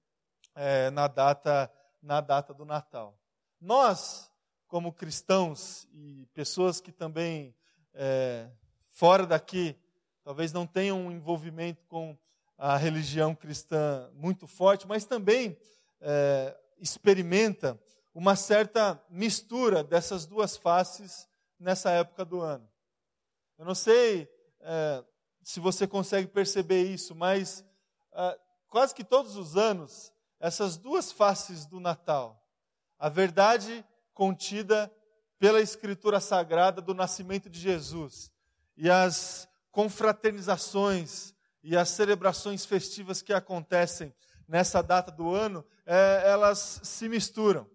é, 0.55 0.89
na 0.91 1.09
data 1.09 1.69
na 2.01 2.21
data 2.21 2.53
do 2.53 2.63
Natal. 2.63 3.19
Nós, 3.59 4.31
como 4.69 4.93
cristãos 4.93 5.89
e 5.91 6.25
pessoas 6.33 6.79
que 6.79 6.93
também 6.93 7.53
é, 7.93 8.49
fora 8.87 9.27
daqui 9.27 9.77
talvez 10.23 10.53
não 10.53 10.65
tenham 10.65 11.01
um 11.01 11.11
envolvimento 11.11 11.85
com 11.87 12.17
a 12.57 12.77
religião 12.77 13.35
cristã 13.35 14.09
muito 14.13 14.47
forte, 14.47 14.87
mas 14.87 15.03
também 15.03 15.59
é, 16.01 16.57
experimenta 16.79 17.79
uma 18.13 18.35
certa 18.35 19.01
mistura 19.09 19.83
dessas 19.83 20.25
duas 20.25 20.57
faces 20.57 21.29
nessa 21.59 21.91
época 21.91 22.25
do 22.25 22.41
ano. 22.41 22.67
Eu 23.57 23.65
não 23.65 23.75
sei 23.75 24.27
é, 24.59 25.03
se 25.43 25.59
você 25.59 25.87
consegue 25.87 26.27
perceber 26.27 26.83
isso, 26.83 27.15
mas 27.15 27.63
é, 28.13 28.39
quase 28.67 28.93
que 28.93 29.03
todos 29.03 29.35
os 29.35 29.55
anos, 29.55 30.11
essas 30.39 30.77
duas 30.77 31.11
faces 31.11 31.65
do 31.65 31.79
Natal, 31.79 32.43
a 32.97 33.07
verdade 33.07 33.85
contida 34.13 34.91
pela 35.39 35.61
Escritura 35.61 36.19
Sagrada 36.19 36.81
do 36.81 36.93
nascimento 36.93 37.49
de 37.49 37.59
Jesus 37.59 38.31
e 38.75 38.89
as 38.89 39.47
confraternizações 39.71 41.33
e 41.63 41.77
as 41.77 41.89
celebrações 41.89 42.65
festivas 42.65 43.21
que 43.21 43.33
acontecem 43.33 44.13
nessa 44.51 44.83
data 44.83 45.09
do 45.09 45.33
ano, 45.33 45.65
é, 45.85 46.23
elas 46.25 46.81
se 46.83 47.07
misturam. 47.07 47.65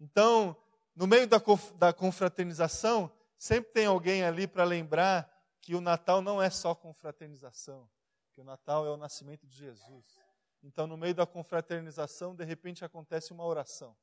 Então, 0.00 0.56
no 0.94 1.06
meio 1.06 1.26
da, 1.26 1.36
da 1.76 1.92
confraternização, 1.92 3.12
sempre 3.36 3.72
tem 3.72 3.84
alguém 3.84 4.24
ali 4.24 4.46
para 4.46 4.64
lembrar 4.64 5.30
que 5.60 5.74
o 5.74 5.80
Natal 5.82 6.22
não 6.22 6.42
é 6.42 6.48
só 6.48 6.74
confraternização, 6.74 7.86
que 8.32 8.40
o 8.40 8.44
Natal 8.44 8.86
é 8.86 8.90
o 8.90 8.96
nascimento 8.96 9.46
de 9.46 9.54
Jesus. 9.54 10.18
Então, 10.62 10.86
no 10.86 10.96
meio 10.96 11.14
da 11.14 11.26
confraternização, 11.26 12.34
de 12.34 12.42
repente 12.42 12.82
acontece 12.82 13.34
uma 13.34 13.44
oração. 13.44 13.94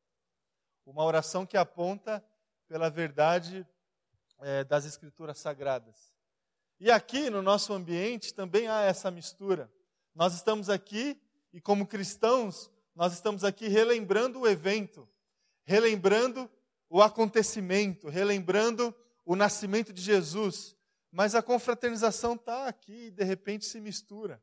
Uma 0.85 1.03
oração 1.03 1.43
que 1.43 1.57
aponta 1.57 2.23
pela 2.67 2.87
verdade 2.87 3.65
é, 4.41 4.63
das 4.63 4.85
Escrituras 4.85 5.39
Sagradas. 5.39 6.13
E 6.79 6.91
aqui 6.91 7.31
no 7.31 7.41
nosso 7.41 7.73
ambiente 7.73 8.31
também 8.31 8.67
há 8.67 8.81
essa 8.81 9.09
mistura. 9.09 9.73
Nós 10.13 10.35
estamos 10.35 10.69
aqui 10.69 11.19
e, 11.53 11.61
como 11.61 11.85
cristãos, 11.85 12.69
nós 12.95 13.13
estamos 13.13 13.43
aqui 13.43 13.67
relembrando 13.67 14.41
o 14.41 14.47
evento, 14.47 15.07
relembrando 15.63 16.49
o 16.89 17.01
acontecimento, 17.01 18.09
relembrando 18.09 18.93
o 19.23 19.35
nascimento 19.35 19.93
de 19.93 20.01
Jesus, 20.01 20.75
mas 21.11 21.35
a 21.35 21.43
confraternização 21.43 22.33
está 22.33 22.67
aqui 22.67 23.05
e 23.05 23.11
de 23.11 23.23
repente 23.23 23.65
se 23.65 23.79
mistura. 23.79 24.41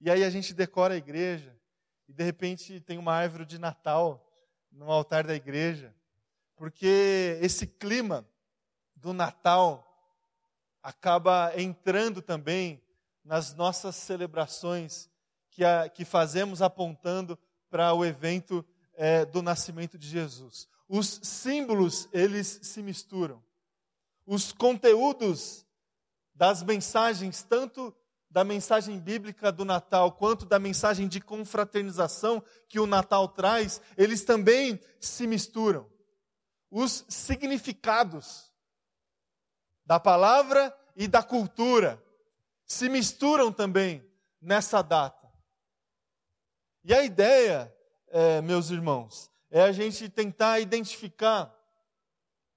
E 0.00 0.10
aí 0.10 0.24
a 0.24 0.30
gente 0.30 0.52
decora 0.52 0.94
a 0.94 0.98
igreja, 0.98 1.56
e 2.08 2.12
de 2.12 2.22
repente 2.22 2.80
tem 2.80 2.98
uma 2.98 3.14
árvore 3.14 3.46
de 3.46 3.58
Natal 3.58 4.28
no 4.70 4.90
altar 4.90 5.24
da 5.24 5.34
igreja, 5.34 5.94
porque 6.56 7.38
esse 7.40 7.66
clima 7.66 8.28
do 8.96 9.12
Natal 9.12 9.90
acaba 10.82 11.52
entrando 11.56 12.20
também 12.20 12.82
nas 13.24 13.54
nossas 13.54 13.94
celebrações 13.96 15.08
que, 15.54 15.64
a, 15.64 15.88
que 15.88 16.04
fazemos 16.04 16.60
apontando 16.60 17.38
para 17.70 17.94
o 17.94 18.04
evento 18.04 18.64
é, 18.94 19.24
do 19.24 19.40
nascimento 19.40 19.96
de 19.96 20.08
Jesus. 20.08 20.68
Os 20.88 21.20
símbolos, 21.22 22.08
eles 22.12 22.60
se 22.62 22.82
misturam. 22.82 23.42
Os 24.26 24.52
conteúdos 24.52 25.64
das 26.34 26.62
mensagens, 26.62 27.42
tanto 27.44 27.94
da 28.28 28.42
mensagem 28.42 28.98
bíblica 28.98 29.52
do 29.52 29.64
Natal, 29.64 30.10
quanto 30.10 30.44
da 30.44 30.58
mensagem 30.58 31.06
de 31.06 31.20
confraternização 31.20 32.42
que 32.68 32.80
o 32.80 32.86
Natal 32.86 33.28
traz, 33.28 33.80
eles 33.96 34.24
também 34.24 34.80
se 35.00 35.24
misturam. 35.24 35.88
Os 36.68 37.04
significados 37.08 38.52
da 39.86 40.00
palavra 40.00 40.76
e 40.96 41.06
da 41.06 41.22
cultura 41.22 42.02
se 42.66 42.88
misturam 42.88 43.52
também 43.52 44.04
nessa 44.40 44.82
data. 44.82 45.23
E 46.86 46.92
a 46.92 47.02
ideia, 47.02 47.74
é, 48.08 48.42
meus 48.42 48.68
irmãos, 48.68 49.30
é 49.50 49.62
a 49.62 49.72
gente 49.72 50.06
tentar 50.06 50.60
identificar 50.60 51.50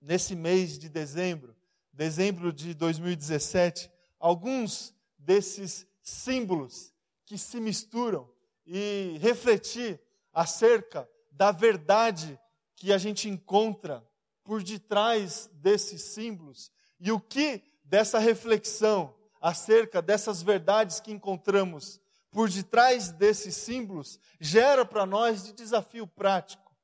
nesse 0.01 0.35
mês 0.35 0.77
de 0.77 0.89
dezembro, 0.89 1.55
dezembro 1.93 2.51
de 2.51 2.73
2017, 2.73 3.89
alguns 4.19 4.93
desses 5.17 5.87
símbolos 6.01 6.93
que 7.25 7.37
se 7.37 7.61
misturam 7.61 8.29
e 8.65 9.17
refletir 9.21 9.97
acerca 10.33 11.09
da 11.31 11.53
verdade 11.53 12.37
que 12.75 12.91
a 12.91 12.97
gente 12.97 13.29
encontra 13.29 14.05
por 14.43 14.61
detrás 14.61 15.49
desses 15.53 16.01
símbolos 16.01 16.69
e 16.99 17.13
o 17.13 17.19
que 17.19 17.63
dessa 17.81 18.19
reflexão 18.19 19.15
acerca 19.39 20.01
dessas 20.01 20.41
verdades 20.43 20.99
que 20.99 21.13
encontramos 21.13 22.01
por 22.31 22.49
detrás 22.49 23.11
desses 23.11 23.55
símbolos 23.55 24.19
gera 24.39 24.85
para 24.85 25.05
nós 25.05 25.43
de 25.43 25.53
desafio 25.53 26.05
prático, 26.05 26.75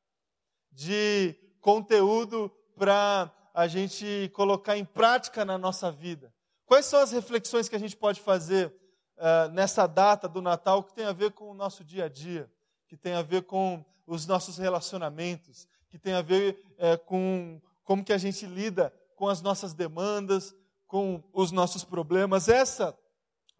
de 0.71 1.35
conteúdo 1.61 2.51
para 2.75 3.31
a 3.53 3.67
gente 3.67 4.31
colocar 4.33 4.77
em 4.77 4.85
prática 4.85 5.45
na 5.45 5.57
nossa 5.57 5.91
vida. 5.91 6.33
Quais 6.65 6.85
são 6.85 6.99
as 6.99 7.11
reflexões 7.11 7.69
que 7.69 7.75
a 7.75 7.79
gente 7.79 7.95
pode 7.95 8.19
fazer 8.19 8.73
uh, 9.17 9.51
nessa 9.51 9.85
data 9.85 10.27
do 10.27 10.41
Natal 10.41 10.83
que 10.83 10.93
tem 10.93 11.05
a 11.05 11.13
ver 11.13 11.31
com 11.31 11.51
o 11.51 11.53
nosso 11.53 11.83
dia 11.83 12.05
a 12.05 12.09
dia, 12.09 12.51
que 12.87 12.97
tem 12.97 13.13
a 13.13 13.21
ver 13.21 13.43
com 13.43 13.83
os 14.07 14.25
nossos 14.25 14.57
relacionamentos, 14.57 15.67
que 15.89 15.99
tem 15.99 16.13
a 16.13 16.21
ver 16.21 16.59
uh, 16.77 16.97
com 17.05 17.61
como 17.83 18.03
que 18.03 18.13
a 18.13 18.17
gente 18.17 18.45
lida 18.45 18.93
com 19.15 19.27
as 19.27 19.41
nossas 19.41 19.73
demandas, 19.73 20.55
com 20.87 21.23
os 21.31 21.51
nossos 21.51 21.83
problemas. 21.83 22.49
Essa 22.49 22.97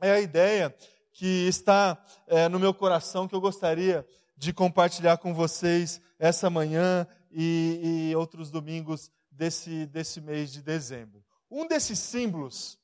é 0.02 0.12
a 0.12 0.20
ideia 0.20 0.76
que 1.14 1.48
está 1.48 2.04
uh, 2.28 2.50
no 2.50 2.60
meu 2.60 2.74
coração 2.74 3.28
que 3.28 3.36
eu 3.36 3.42
gostaria 3.42 4.06
de 4.36 4.52
compartilhar 4.52 5.18
com 5.18 5.34
vocês 5.34 6.02
essa 6.18 6.50
manhã 6.50 7.08
e, 7.32 8.10
e 8.10 8.16
outros 8.16 8.50
domingos 8.50 9.12
desse, 9.32 9.86
desse 9.86 10.20
mês 10.20 10.52
de 10.52 10.62
dezembro. 10.62 11.24
Um 11.50 11.68
desses 11.68 12.00
símbolos 12.00 12.80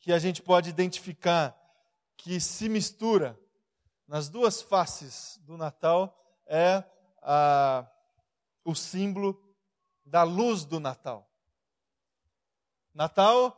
que 0.00 0.12
a 0.12 0.18
gente 0.18 0.42
pode 0.42 0.70
identificar 0.70 1.56
que 2.16 2.40
se 2.40 2.68
mistura 2.68 3.38
nas 4.06 4.28
duas 4.28 4.62
faces 4.62 5.38
do 5.42 5.56
Natal 5.56 6.18
é 6.46 6.82
a, 7.22 7.86
o 8.64 8.74
símbolo 8.74 9.38
da 10.04 10.22
luz 10.22 10.64
do 10.64 10.80
Natal. 10.80 11.30
Natal 12.94 13.56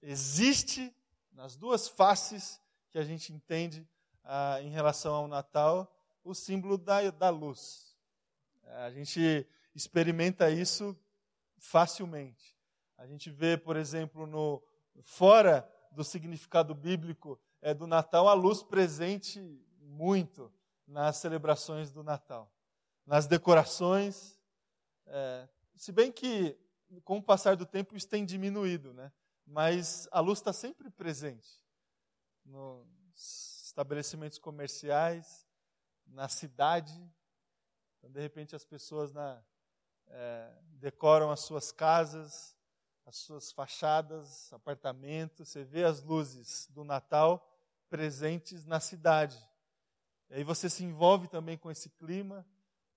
existe 0.00 0.95
nas 1.36 1.54
duas 1.54 1.86
faces 1.86 2.60
que 2.90 2.98
a 2.98 3.04
gente 3.04 3.30
entende 3.30 3.86
ah, 4.24 4.58
em 4.62 4.70
relação 4.70 5.14
ao 5.14 5.28
Natal, 5.28 5.94
o 6.24 6.34
símbolo 6.34 6.78
da, 6.78 7.10
da 7.10 7.28
luz. 7.28 7.94
A 8.78 8.90
gente 8.90 9.46
experimenta 9.74 10.50
isso 10.50 10.98
facilmente. 11.58 12.56
A 12.96 13.06
gente 13.06 13.30
vê, 13.30 13.56
por 13.56 13.76
exemplo, 13.76 14.26
no 14.26 14.62
fora 15.02 15.70
do 15.92 16.02
significado 16.02 16.74
bíblico 16.74 17.38
é, 17.60 17.74
do 17.74 17.86
Natal, 17.86 18.28
a 18.28 18.34
luz 18.34 18.62
presente 18.62 19.40
muito 19.78 20.50
nas 20.86 21.18
celebrações 21.18 21.90
do 21.90 22.02
Natal, 22.02 22.50
nas 23.04 23.26
decorações. 23.26 24.40
É, 25.06 25.46
se 25.76 25.92
bem 25.92 26.10
que, 26.10 26.58
com 27.04 27.18
o 27.18 27.22
passar 27.22 27.56
do 27.56 27.66
tempo, 27.66 27.94
isso 27.94 28.08
tem 28.08 28.24
diminuído, 28.24 28.94
né? 28.94 29.12
Mas 29.46 30.08
a 30.10 30.20
luz 30.20 30.38
está 30.38 30.52
sempre 30.52 30.90
presente 30.90 31.62
nos 32.44 33.62
estabelecimentos 33.66 34.38
comerciais, 34.38 35.46
na 36.06 36.28
cidade. 36.28 36.92
Então, 37.98 38.10
de 38.10 38.20
repente, 38.20 38.56
as 38.56 38.64
pessoas 38.64 39.12
na, 39.12 39.42
é, 40.08 40.52
decoram 40.78 41.30
as 41.30 41.40
suas 41.40 41.72
casas, 41.72 42.56
as 43.04 43.16
suas 43.16 43.52
fachadas, 43.52 44.52
apartamentos, 44.52 45.48
você 45.48 45.64
vê 45.64 45.84
as 45.84 46.02
luzes 46.02 46.68
do 46.70 46.84
Natal 46.84 47.52
presentes 47.88 48.66
na 48.66 48.80
cidade. 48.80 49.38
E 50.28 50.34
aí 50.34 50.44
você 50.44 50.68
se 50.68 50.82
envolve 50.82 51.28
também 51.28 51.56
com 51.56 51.70
esse 51.70 51.88
clima. 51.90 52.44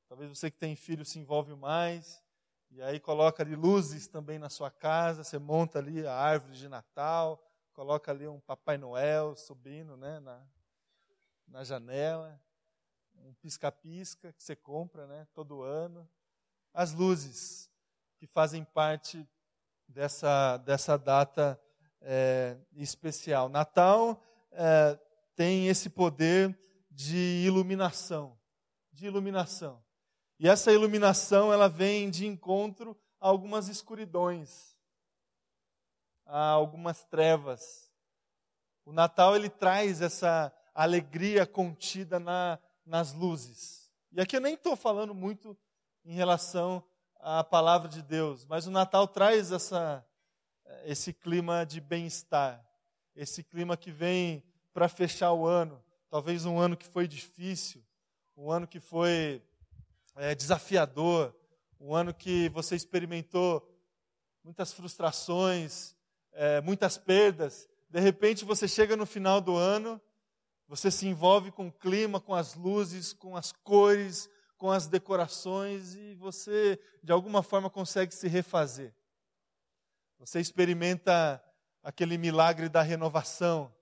Talvez 0.08 0.30
você 0.30 0.50
que 0.50 0.58
tem 0.58 0.76
filho 0.76 1.06
se 1.06 1.20
envolve 1.20 1.56
mais. 1.56 2.24
E 2.71 2.82
aí 2.82 2.99
coloca 2.99 3.41
ali 3.41 3.55
luzes 3.55 4.08
também 4.08 4.38
na 4.38 4.49
sua 4.49 4.69
casa, 4.69 5.23
você 5.23 5.39
monta 5.39 5.79
ali 5.79 6.05
a 6.05 6.13
árvore 6.13 6.53
de 6.53 6.69
Natal, 6.69 7.43
coloca 7.73 8.12
ali 8.12 8.27
um 8.27 8.39
Papai 8.39 8.77
Noel 8.77 9.36
subindo 9.36 9.97
né, 9.97 10.19
na, 10.19 10.41
na 11.47 11.63
janela, 11.63 12.39
um 13.15 13.34
pisca-pisca 13.34 14.32
que 14.34 14.43
você 14.43 14.55
compra 14.55 15.08
né, 15.08 15.27
todo 15.34 15.63
ano. 15.63 16.08
As 16.73 16.93
luzes 16.93 17.69
que 18.17 18.27
fazem 18.27 18.63
parte 18.63 19.27
dessa, 19.88 20.58
dessa 20.58 20.97
data 20.97 21.60
é, 22.01 22.58
especial. 22.73 23.49
Natal 23.49 24.21
é, 24.51 24.99
tem 25.36 25.67
esse 25.67 25.89
poder 25.89 26.58
de 26.91 27.43
iluminação, 27.45 28.38
de 28.91 29.08
iluminação. 29.08 29.84
E 30.39 30.47
essa 30.47 30.71
iluminação 30.71 31.52
ela 31.52 31.67
vem 31.67 32.10
de 32.10 32.25
encontro 32.25 32.97
a 33.19 33.28
algumas 33.28 33.67
escuridões, 33.67 34.73
a 36.25 36.52
algumas 36.52 37.04
trevas. 37.04 37.91
O 38.86 38.93
Natal 38.93 39.36
ele 39.36 39.49
traz 39.49 40.02
essa 40.02 40.54
alegria 40.73 41.45
contida 41.45 42.21
na, 42.21 42.58
nas 42.86 43.12
luzes. 43.12 43.91
E 44.13 44.21
aqui 44.21 44.38
eu 44.38 44.41
nem 44.41 44.54
estou 44.54 44.78
falando 44.78 45.13
muito 45.13 45.58
em 46.06 46.13
relação 46.13 46.82
a 47.19 47.43
palavra 47.43 47.89
de 47.89 48.02
Deus, 48.02 48.45
mas 48.45 48.65
o 48.65 48.71
Natal 48.71 49.06
traz 49.10 49.52
essa, 49.52 50.06
esse 50.86 51.12
clima 51.12 51.65
de 51.65 51.82
bem-estar, 51.82 52.65
esse 53.13 53.43
clima 53.43 53.75
que 53.75 53.91
vem 53.91 54.41
para 54.73 54.88
fechar 54.88 55.34
o 55.34 55.45
ano, 55.45 55.84
talvez 56.10 56.45
um 56.45 56.58
ano 56.58 56.78
que 56.78 56.88
foi 56.88 57.10
difícil, 57.10 57.84
um 58.38 58.49
ano 58.49 58.65
que 58.65 58.80
foi 58.80 59.43
é, 60.19 60.36
desafiador, 60.36 61.34
um 61.79 61.95
ano 61.95 62.13
que 62.13 62.49
você 62.49 62.75
experimentou 62.75 63.65
muitas 64.43 64.73
frustrações, 64.73 65.95
é, 66.34 66.60
muitas 66.60 66.97
perdas. 66.97 67.69
De 67.89 68.01
repente 68.01 68.43
você 68.43 68.67
chega 68.67 68.97
no 68.97 69.05
final 69.05 69.39
do 69.39 69.55
ano, 69.55 69.99
você 70.67 70.91
se 70.91 71.08
envolve 71.08 71.51
com 71.51 71.69
o 71.69 71.71
clima, 71.71 72.19
com 72.19 72.36
as 72.36 72.53
luzes, 72.53 73.13
com 73.13 73.36
as 73.38 73.53
cores, 73.53 74.29
com 74.58 74.69
as 74.69 74.88
decorações 74.88 75.95
e 75.95 76.15
você, 76.15 76.77
de 77.01 77.13
alguma 77.13 77.41
forma, 77.41 77.69
consegue 77.69 78.13
se 78.13 78.27
refazer. 78.27 78.93
Você 80.17 80.41
experimenta 80.41 81.41
aquele 81.82 82.17
milagre 82.17 82.67
da 82.67 82.82
renovação 82.82 83.73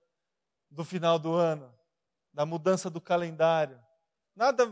do 0.70 0.84
final 0.84 1.18
do 1.18 1.32
ano, 1.32 1.74
da 2.32 2.46
mudança 2.46 2.88
do 2.88 3.00
calendário. 3.00 3.76
Nada 4.36 4.64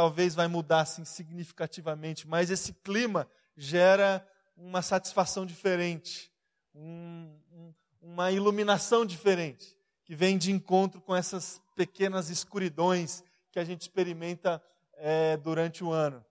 talvez 0.00 0.34
vai 0.34 0.48
mudar 0.48 0.80
assim 0.80 1.04
significativamente, 1.04 2.26
mas 2.26 2.50
esse 2.50 2.72
clima 2.72 3.28
gera 3.54 4.26
uma 4.56 4.80
satisfação 4.80 5.44
diferente, 5.44 6.32
um, 6.74 7.38
um, 7.52 7.74
uma 8.00 8.32
iluminação 8.32 9.04
diferente, 9.04 9.76
que 10.02 10.14
vem 10.14 10.38
de 10.38 10.52
encontro 10.52 11.02
com 11.02 11.14
essas 11.14 11.60
pequenas 11.76 12.30
escuridões 12.30 13.22
que 13.52 13.58
a 13.58 13.64
gente 13.64 13.82
experimenta 13.82 14.62
é, 14.94 15.36
durante 15.36 15.84
o 15.84 15.92
ano. 15.92 16.24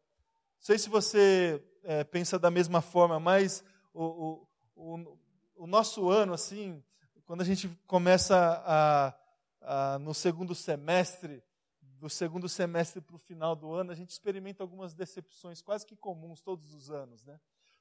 sei 0.60 0.80
se 0.80 0.90
você 0.90 1.64
é, 1.84 2.04
pensa 2.04 2.40
da 2.40 2.50
mesma 2.50 2.82
forma, 2.82 3.20
mas 3.20 3.64
o, 3.94 4.04
o, 4.04 4.48
o, 4.76 5.18
o, 5.58 5.68
nosso 5.68 6.10
ano, 6.10 6.34
assim, 6.34 6.84
quando 7.24 7.42
a 7.42 7.46
gente 7.46 7.70
começa 7.86 8.64
a, 8.66 9.14
a, 9.62 10.00
no 10.00 10.16
segundo 10.16 10.56
semestre, 10.56 11.44
do 12.00 12.10
segundo 12.10 12.48
semestre 12.48 13.02
para 13.02 13.16
o 13.16 13.20
final 13.20 13.56
do 13.56 13.74
ano, 13.74 13.92
a 13.92 13.96
gente 13.96 14.10
experimenta 14.10 14.64
algumas 14.64 14.94
decepções 14.94 15.62
quase 15.62 15.86
que 15.86 15.98
comuns 15.98 16.42
todos 16.42 16.74
os 16.74 16.90
anos, 16.90 17.26
né? 17.26 17.40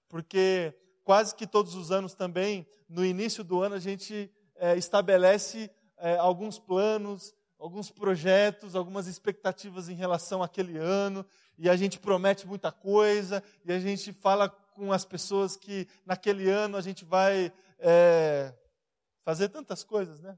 Porque 0.09 0.75
quase 1.05 1.35
que 1.35 1.47
todos 1.47 1.75
os 1.75 1.93
anos 1.93 2.15
também, 2.15 2.67
no 2.89 3.05
início 3.05 3.45
do 3.45 3.63
ano, 3.63 3.77
a 3.77 3.79
gente 3.79 4.31
é, 4.57 4.77
estabelece 4.77 5.71
é, 5.97 6.17
alguns 6.17 6.59
planos, 6.59 7.33
alguns 7.59 7.91
projetos, 7.91 8.75
algumas 8.75 9.07
expectativas 9.07 9.89
em 9.89 9.95
relação 9.95 10.43
àquele 10.43 10.79
ano, 10.79 11.25
e 11.57 11.69
a 11.69 11.77
gente 11.77 11.99
promete 11.99 12.47
muita 12.47 12.73
coisa, 12.73 13.43
e 13.65 13.73
a 13.73 13.79
gente 13.79 14.13
fala 14.13 14.49
com 14.49 14.93
as 14.93 15.05
pessoas 15.05 15.57
que 15.57 15.87
naquele 16.05 16.51
ano 16.51 16.77
a 16.77 16.81
gente 16.81 17.05
vai 17.05 17.53
é, 17.79 18.53
fazer 19.23 19.49
tantas 19.49 19.85
coisas, 19.85 20.21
né? 20.21 20.37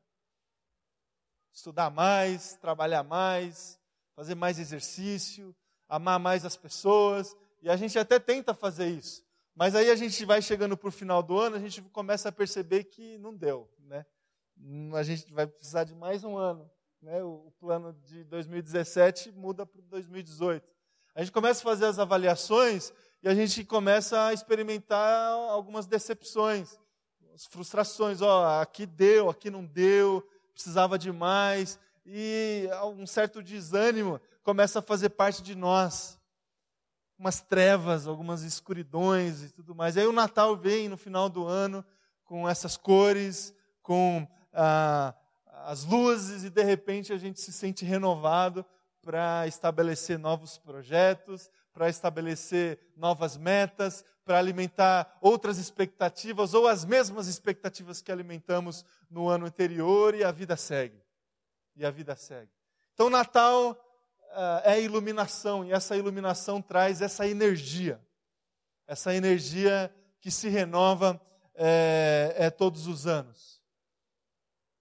Estudar 1.53 1.91
mais, 1.91 2.55
trabalhar 2.55 3.03
mais, 3.03 3.79
fazer 4.15 4.35
mais 4.35 4.59
exercício, 4.59 5.55
amar 5.89 6.19
mais 6.19 6.45
as 6.45 6.57
pessoas, 6.57 7.37
e 7.63 7.69
a 7.69 7.77
gente 7.77 7.99
até 7.99 8.19
tenta 8.19 8.55
fazer 8.55 8.89
isso. 8.89 9.25
Mas 9.55 9.75
aí 9.75 9.91
a 9.91 9.97
gente 9.97 10.25
vai 10.25 10.41
chegando 10.41 10.77
para 10.77 10.89
o 10.89 10.93
final 10.93 11.23
do 11.23 11.39
ano, 11.39 11.57
a 11.57 11.61
gente 11.61 11.83
começa 11.83 12.29
a 12.29 12.33
perceber 12.33 12.85
que 12.85 13.19
não 13.19 13.35
deu, 13.35 13.69
né? 13.79 14.07
A 14.95 15.03
gente 15.03 15.33
vai 15.33 15.47
precisar 15.47 15.85
de 15.85 15.95
mais 15.95 16.23
um 16.23 16.37
ano 16.37 16.71
né, 17.03 17.23
o 17.23 17.53
plano 17.59 17.93
de 18.05 18.25
2017 18.25 19.33
muda 19.33 19.65
para 19.65 19.81
2018. 19.83 20.65
A 21.15 21.21
gente 21.21 21.33
começa 21.33 21.61
a 21.61 21.65
fazer 21.65 21.87
as 21.87 21.99
avaliações 21.99 22.93
e 23.23 23.29
a 23.29 23.35
gente 23.35 23.65
começa 23.65 24.27
a 24.27 24.33
experimentar 24.33 25.33
algumas 25.51 25.87
decepções, 25.87 26.79
frustrações. 27.49 28.21
Ó, 28.21 28.61
aqui 28.61 28.87
deu, 28.87 29.29
aqui 29.29 29.51
não 29.51 29.65
deu, 29.65 30.27
precisava 30.61 30.99
de 30.99 31.11
mais. 31.11 31.79
E 32.05 32.69
um 32.95 33.07
certo 33.07 33.43
desânimo 33.43 34.21
começa 34.43 34.81
a 34.81 34.83
fazer 34.83 35.11
parte 35.11 35.43
de 35.43 35.55
nós. 35.55 36.19
Umas 37.19 37.41
trevas, 37.41 38.07
algumas 38.07 38.43
escuridões 38.43 39.43
e 39.43 39.51
tudo 39.51 39.75
mais. 39.75 39.97
E 39.97 40.01
aí 40.01 40.07
o 40.07 40.13
Natal 40.13 40.57
vem 40.57 40.89
no 40.89 40.97
final 40.97 41.29
do 41.29 41.47
ano 41.47 41.85
com 42.25 42.49
essas 42.49 42.77
cores, 42.77 43.55
com 43.83 44.27
ah, 44.53 45.15
as 45.65 45.85
luzes 45.85 46.45
e 46.45 46.51
de 46.51 46.63
repente 46.63 47.13
a 47.13 47.19
gente 47.19 47.41
se 47.41 47.53
sente 47.53 47.85
renovado 47.85 48.65
para 49.03 49.47
estabelecer 49.47 50.19
novos 50.19 50.59
projetos, 50.59 51.51
para 51.81 51.89
estabelecer 51.89 52.79
novas 52.95 53.39
metas, 53.39 54.05
para 54.23 54.39
alimentar 54.39 55.17
outras 55.19 55.57
expectativas 55.57 56.53
ou 56.53 56.69
as 56.69 56.85
mesmas 56.85 57.27
expectativas 57.27 58.03
que 58.03 58.13
alimentamos 58.13 58.85
no 59.09 59.31
ano 59.31 59.47
anterior 59.47 60.15
e 60.15 60.23
a 60.23 60.31
vida 60.31 60.59
segue. 60.59 61.03
E 61.75 61.87
a 61.87 61.91
vida 61.91 62.15
segue. 62.15 62.53
Então, 62.93 63.09
Natal 63.09 63.71
uh, 63.71 64.61
é 64.63 64.79
iluminação 64.83 65.65
e 65.65 65.73
essa 65.73 65.97
iluminação 65.97 66.61
traz 66.61 67.01
essa 67.01 67.27
energia, 67.27 67.99
essa 68.87 69.15
energia 69.15 69.91
que 70.21 70.31
se 70.31 70.51
renova 70.51 71.19
é, 71.55 72.35
é 72.37 72.51
todos 72.51 72.87
os 72.87 73.07
anos. 73.07 73.59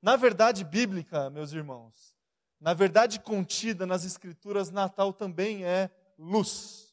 Na 0.01 0.17
verdade 0.17 0.65
bíblica, 0.65 1.29
meus 1.29 1.53
irmãos, 1.53 2.13
na 2.59 2.73
verdade 2.73 3.21
contida 3.21 3.85
nas 3.85 4.03
Escrituras, 4.03 4.69
Natal 4.69 5.13
também 5.13 5.63
é 5.63 5.89
luz. 6.17 6.88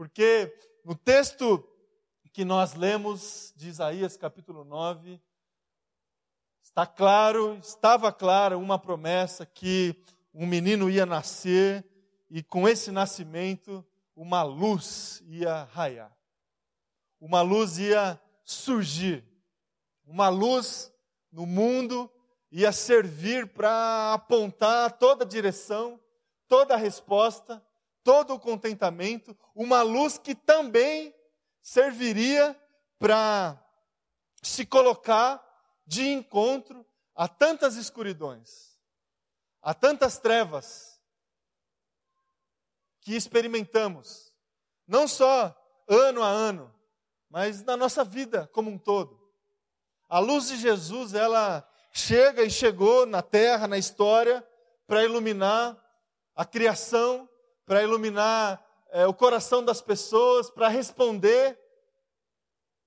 Porque 0.00 0.50
no 0.82 0.94
texto 0.94 1.62
que 2.32 2.42
nós 2.42 2.72
lemos 2.72 3.52
de 3.54 3.68
Isaías 3.68 4.16
capítulo 4.16 4.64
9, 4.64 5.20
está 6.62 6.86
claro, 6.86 7.58
estava 7.58 8.10
clara 8.10 8.56
uma 8.56 8.78
promessa 8.78 9.44
que 9.44 9.94
um 10.32 10.46
menino 10.46 10.88
ia 10.88 11.04
nascer 11.04 11.86
e 12.30 12.42
com 12.42 12.66
esse 12.66 12.90
nascimento 12.90 13.86
uma 14.16 14.42
luz 14.42 15.22
ia 15.26 15.64
raiar. 15.64 16.16
Uma 17.20 17.42
luz 17.42 17.76
ia 17.76 18.18
surgir. 18.42 19.22
Uma 20.06 20.30
luz 20.30 20.90
no 21.30 21.44
mundo 21.44 22.10
ia 22.50 22.72
servir 22.72 23.48
para 23.48 24.14
apontar 24.14 24.96
toda 24.96 25.24
a 25.24 25.28
direção, 25.28 26.00
toda 26.48 26.72
a 26.72 26.78
resposta, 26.78 27.62
todo 28.02 28.34
o 28.34 28.40
contentamento, 28.40 29.36
uma 29.54 29.82
luz 29.82 30.18
que 30.18 30.34
também 30.34 31.14
serviria 31.60 32.58
para 32.98 33.62
se 34.42 34.64
colocar 34.64 35.44
de 35.86 36.08
encontro 36.08 36.86
a 37.14 37.28
tantas 37.28 37.76
escuridões, 37.76 38.78
a 39.62 39.74
tantas 39.74 40.18
trevas 40.18 41.00
que 43.00 43.14
experimentamos, 43.14 44.32
não 44.86 45.06
só 45.08 45.56
ano 45.88 46.22
a 46.22 46.28
ano, 46.28 46.74
mas 47.28 47.62
na 47.62 47.76
nossa 47.76 48.04
vida 48.04 48.48
como 48.52 48.70
um 48.70 48.78
todo. 48.78 49.20
A 50.08 50.18
luz 50.18 50.48
de 50.48 50.56
Jesus, 50.56 51.14
ela 51.14 51.66
chega 51.92 52.42
e 52.42 52.50
chegou 52.50 53.06
na 53.06 53.22
terra, 53.22 53.68
na 53.68 53.78
história, 53.78 54.46
para 54.86 55.04
iluminar 55.04 55.78
a 56.34 56.44
criação, 56.44 57.28
para 57.70 57.84
iluminar 57.84 58.66
é, 58.88 59.06
o 59.06 59.14
coração 59.14 59.64
das 59.64 59.80
pessoas, 59.80 60.50
para 60.50 60.66
responder 60.66 61.56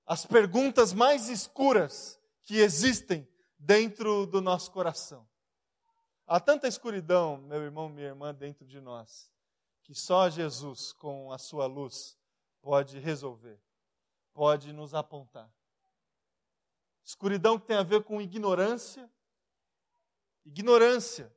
as 0.04 0.26
perguntas 0.26 0.92
mais 0.92 1.30
escuras 1.30 2.20
que 2.42 2.58
existem 2.58 3.26
dentro 3.58 4.26
do 4.26 4.42
nosso 4.42 4.70
coração. 4.70 5.26
Há 6.26 6.38
tanta 6.38 6.68
escuridão, 6.68 7.38
meu 7.38 7.62
irmão, 7.62 7.88
minha 7.88 8.08
irmã, 8.08 8.34
dentro 8.34 8.66
de 8.66 8.78
nós, 8.78 9.32
que 9.82 9.94
só 9.94 10.28
Jesus, 10.28 10.92
com 10.92 11.32
a 11.32 11.38
sua 11.38 11.64
luz, 11.64 12.18
pode 12.60 12.98
resolver, 12.98 13.58
pode 14.34 14.70
nos 14.70 14.92
apontar. 14.92 15.50
Escuridão 17.02 17.58
que 17.58 17.68
tem 17.68 17.78
a 17.78 17.82
ver 17.82 18.04
com 18.04 18.20
ignorância. 18.20 19.10
Ignorância. 20.44 21.34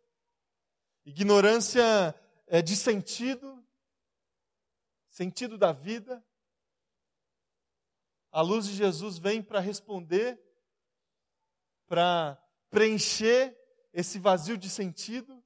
Ignorância 1.06 2.14
é, 2.48 2.62
de 2.62 2.76
sentido, 2.76 3.64
sentido 5.10 5.58
da 5.58 5.72
vida. 5.72 6.24
A 8.32 8.42
luz 8.42 8.66
de 8.66 8.74
Jesus 8.74 9.18
vem 9.18 9.42
para 9.42 9.60
responder, 9.60 10.40
para 11.88 12.42
preencher 12.70 13.58
esse 13.94 14.18
vazio 14.20 14.58
de 14.58 14.70
sentido. 14.70 15.44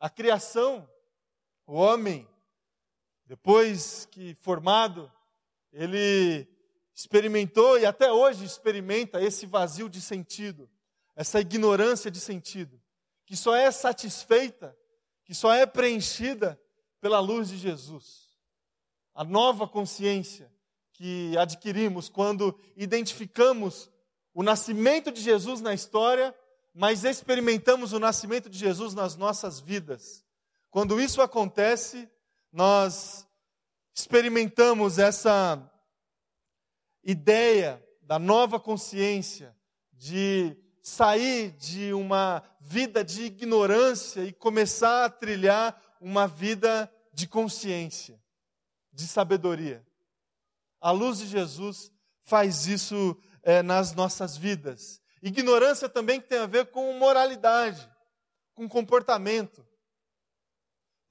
A 0.00 0.10
criação, 0.10 0.88
o 1.66 1.74
homem, 1.74 2.28
depois 3.24 4.06
que 4.06 4.34
formado, 4.36 5.12
ele 5.72 6.48
experimentou 6.94 7.78
e 7.78 7.86
até 7.86 8.10
hoje 8.10 8.44
experimenta 8.44 9.22
esse 9.22 9.46
vazio 9.46 9.88
de 9.88 10.00
sentido, 10.00 10.68
essa 11.14 11.40
ignorância 11.40 12.10
de 12.10 12.20
sentido, 12.20 12.80
que 13.26 13.36
só 13.36 13.54
é 13.54 13.70
satisfeita, 13.70 14.76
que 15.28 15.34
só 15.34 15.52
é 15.52 15.66
preenchida 15.66 16.58
pela 17.02 17.20
luz 17.20 17.50
de 17.50 17.58
Jesus. 17.58 18.30
A 19.14 19.22
nova 19.22 19.68
consciência 19.68 20.50
que 20.94 21.36
adquirimos 21.36 22.08
quando 22.08 22.58
identificamos 22.74 23.90
o 24.32 24.42
nascimento 24.42 25.12
de 25.12 25.20
Jesus 25.20 25.60
na 25.60 25.74
história, 25.74 26.34
mas 26.72 27.04
experimentamos 27.04 27.92
o 27.92 27.98
nascimento 27.98 28.48
de 28.48 28.56
Jesus 28.56 28.94
nas 28.94 29.16
nossas 29.16 29.60
vidas. 29.60 30.24
Quando 30.70 30.98
isso 30.98 31.20
acontece, 31.20 32.10
nós 32.50 33.28
experimentamos 33.94 34.98
essa 34.98 35.62
ideia 37.04 37.86
da 38.00 38.18
nova 38.18 38.58
consciência, 38.58 39.54
de 39.92 40.56
sair 40.88 41.52
de 41.52 41.92
uma 41.92 42.42
vida 42.60 43.04
de 43.04 43.24
ignorância 43.24 44.22
e 44.24 44.32
começar 44.32 45.04
a 45.04 45.10
trilhar 45.10 45.80
uma 46.00 46.26
vida 46.26 46.90
de 47.12 47.28
consciência, 47.28 48.18
de 48.92 49.06
sabedoria. 49.06 49.86
A 50.80 50.90
luz 50.90 51.18
de 51.18 51.26
Jesus 51.26 51.92
faz 52.24 52.66
isso 52.66 53.16
é, 53.42 53.62
nas 53.62 53.92
nossas 53.92 54.36
vidas. 54.36 55.00
Ignorância 55.22 55.88
também 55.88 56.20
tem 56.20 56.38
a 56.38 56.46
ver 56.46 56.66
com 56.66 56.92
moralidade, 56.94 57.88
com 58.54 58.68
comportamento. 58.68 59.66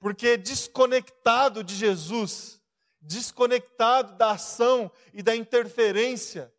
Porque 0.00 0.36
desconectado 0.36 1.62
de 1.62 1.76
Jesus, 1.76 2.60
desconectado 3.00 4.16
da 4.16 4.32
ação 4.32 4.90
e 5.12 5.22
da 5.22 5.36
interferência 5.36 6.52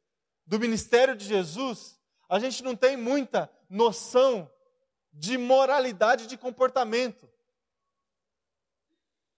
do 0.46 0.60
ministério 0.60 1.16
de 1.16 1.26
Jesus, 1.26 1.99
a 2.30 2.38
gente 2.38 2.64
não 2.64 2.76
tem 2.76 2.96
muita 2.96 3.52
noção 3.68 4.50
de 5.12 5.38
moralidade 5.38 6.28
de 6.28 6.38
comportamento. 6.38 7.28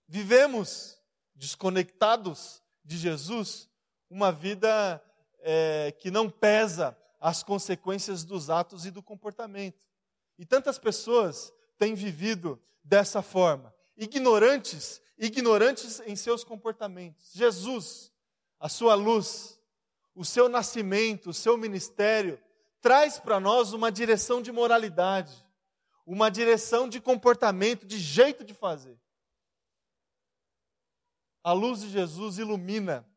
Vivemos 0.07 0.99
desconectados 1.33 2.61
de 2.83 2.97
Jesus, 2.97 3.69
uma 4.09 4.31
vida 4.31 5.01
é, 5.39 5.93
que 5.97 6.11
não 6.11 6.29
pesa 6.29 6.97
as 7.19 7.41
consequências 7.41 8.25
dos 8.25 8.49
atos 8.49 8.85
e 8.85 8.91
do 8.91 9.01
comportamento. 9.01 9.87
E 10.37 10.45
tantas 10.45 10.77
pessoas 10.77 11.53
têm 11.77 11.95
vivido 11.95 12.61
dessa 12.83 13.21
forma, 13.21 13.73
ignorantes, 13.95 15.01
ignorantes 15.17 16.01
em 16.05 16.15
seus 16.15 16.43
comportamentos. 16.43 17.31
Jesus, 17.33 18.11
a 18.59 18.67
sua 18.67 18.95
luz, 18.95 19.59
o 20.13 20.25
seu 20.25 20.49
nascimento, 20.49 21.29
o 21.29 21.33
seu 21.33 21.57
ministério, 21.57 22.39
traz 22.81 23.19
para 23.19 23.39
nós 23.39 23.71
uma 23.71 23.91
direção 23.91 24.41
de 24.41 24.51
moralidade, 24.51 25.45
uma 26.05 26.29
direção 26.29 26.89
de 26.89 26.99
comportamento, 26.99 27.85
de 27.85 27.99
jeito 27.99 28.43
de 28.43 28.53
fazer. 28.53 28.99
A 31.43 31.53
luz 31.53 31.81
de 31.81 31.89
Jesus 31.89 32.37
ilumina 32.37 33.07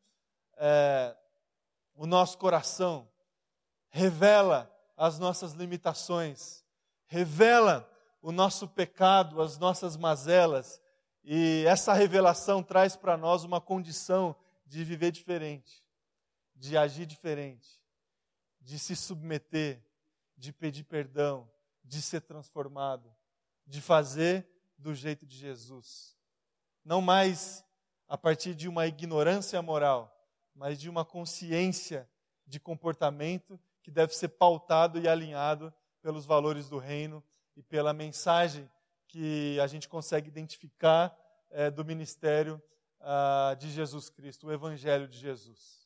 é, 0.56 1.16
o 1.94 2.06
nosso 2.06 2.38
coração, 2.38 3.10
revela 3.88 4.70
as 4.96 5.18
nossas 5.18 5.52
limitações, 5.52 6.64
revela 7.06 7.90
o 8.22 8.32
nosso 8.32 8.68
pecado, 8.68 9.42
as 9.42 9.58
nossas 9.58 9.96
mazelas, 9.96 10.80
e 11.22 11.64
essa 11.66 11.92
revelação 11.92 12.62
traz 12.62 12.96
para 12.96 13.16
nós 13.16 13.44
uma 13.44 13.60
condição 13.60 14.36
de 14.66 14.84
viver 14.84 15.10
diferente, 15.10 15.84
de 16.54 16.76
agir 16.76 17.06
diferente, 17.06 17.80
de 18.64 18.78
se 18.78 18.96
submeter, 18.96 19.80
de 20.36 20.52
pedir 20.52 20.84
perdão, 20.84 21.48
de 21.84 22.00
ser 22.00 22.22
transformado, 22.22 23.14
de 23.66 23.80
fazer 23.80 24.48
do 24.78 24.94
jeito 24.94 25.26
de 25.26 25.36
Jesus. 25.36 26.16
Não 26.82 27.00
mais 27.00 27.64
a 28.08 28.16
partir 28.16 28.54
de 28.54 28.68
uma 28.68 28.86
ignorância 28.86 29.60
moral, 29.60 30.10
mas 30.54 30.80
de 30.80 30.88
uma 30.88 31.04
consciência 31.04 32.08
de 32.46 32.58
comportamento 32.58 33.60
que 33.82 33.90
deve 33.90 34.14
ser 34.14 34.28
pautado 34.28 34.98
e 34.98 35.06
alinhado 35.06 35.72
pelos 36.00 36.24
valores 36.24 36.68
do 36.68 36.78
reino 36.78 37.22
e 37.54 37.62
pela 37.62 37.92
mensagem 37.92 38.68
que 39.06 39.60
a 39.60 39.66
gente 39.66 39.88
consegue 39.88 40.28
identificar 40.28 41.16
é, 41.50 41.70
do 41.70 41.84
ministério 41.84 42.60
ah, 43.00 43.54
de 43.58 43.70
Jesus 43.70 44.08
Cristo, 44.08 44.46
o 44.46 44.52
Evangelho 44.52 45.06
de 45.06 45.18
Jesus. 45.18 45.83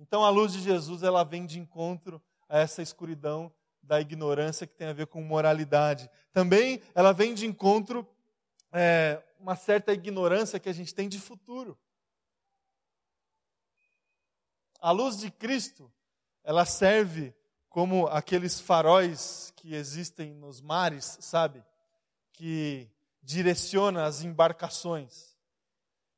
Então, 0.00 0.24
a 0.24 0.30
luz 0.30 0.54
de 0.54 0.60
Jesus 0.60 1.02
ela 1.02 1.22
vem 1.22 1.44
de 1.44 1.60
encontro 1.60 2.22
a 2.48 2.58
essa 2.58 2.80
escuridão 2.80 3.52
da 3.82 4.00
ignorância 4.00 4.66
que 4.66 4.74
tem 4.74 4.86
a 4.86 4.94
ver 4.94 5.06
com 5.06 5.22
moralidade. 5.22 6.08
Também 6.32 6.80
ela 6.94 7.12
vem 7.12 7.34
de 7.34 7.44
encontro 7.44 8.08
é, 8.72 9.22
uma 9.38 9.54
certa 9.54 9.92
ignorância 9.92 10.58
que 10.58 10.70
a 10.70 10.72
gente 10.72 10.94
tem 10.94 11.06
de 11.06 11.20
futuro. 11.20 11.78
A 14.80 14.90
luz 14.90 15.18
de 15.18 15.30
Cristo, 15.30 15.92
ela 16.42 16.64
serve 16.64 17.34
como 17.68 18.06
aqueles 18.06 18.58
faróis 18.58 19.52
que 19.54 19.74
existem 19.74 20.32
nos 20.32 20.62
mares, 20.62 21.18
sabe? 21.20 21.62
Que 22.32 22.90
direciona 23.22 24.06
as 24.06 24.22
embarcações, 24.22 25.36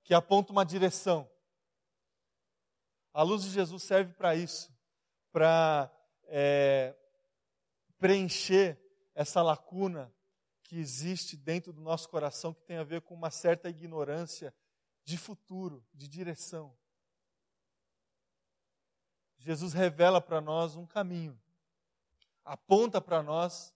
que 0.04 0.14
aponta 0.14 0.52
uma 0.52 0.64
direção. 0.64 1.28
A 3.12 3.22
luz 3.22 3.42
de 3.42 3.50
Jesus 3.50 3.82
serve 3.82 4.12
para 4.14 4.34
isso, 4.34 4.72
para 5.30 5.90
é, 6.24 6.94
preencher 7.98 8.78
essa 9.14 9.42
lacuna 9.42 10.12
que 10.62 10.78
existe 10.78 11.36
dentro 11.36 11.72
do 11.72 11.82
nosso 11.82 12.08
coração 12.08 12.54
que 12.54 12.62
tem 12.62 12.78
a 12.78 12.84
ver 12.84 13.02
com 13.02 13.14
uma 13.14 13.30
certa 13.30 13.68
ignorância 13.68 14.54
de 15.04 15.18
futuro, 15.18 15.84
de 15.92 16.08
direção. 16.08 16.74
Jesus 19.36 19.72
revela 19.72 20.20
para 20.20 20.40
nós 20.40 20.76
um 20.76 20.86
caminho, 20.86 21.38
aponta 22.44 23.00
para 23.00 23.22
nós 23.22 23.74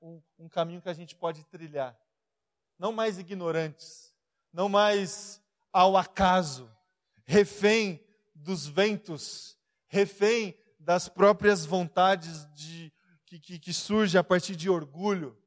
um, 0.00 0.22
um, 0.38 0.48
caminho 0.48 0.80
que 0.80 0.88
a 0.88 0.94
gente 0.94 1.14
pode 1.14 1.44
trilhar. 1.44 1.98
Não 2.78 2.92
mais 2.92 3.18
ignorantes, 3.18 4.14
não 4.52 4.68
mais 4.68 5.42
ao 5.72 5.96
acaso, 5.96 6.70
refém 7.24 8.04
dos 8.34 8.66
ventos, 8.66 9.58
refém 9.88 10.56
das 10.78 11.08
próprias 11.08 11.64
vontades 11.64 12.46
de, 12.54 12.92
que, 13.24 13.38
que, 13.38 13.58
que 13.58 13.72
surge 13.72 14.18
a 14.18 14.24
partir 14.24 14.56
de 14.56 14.68
orgulho, 14.68 15.38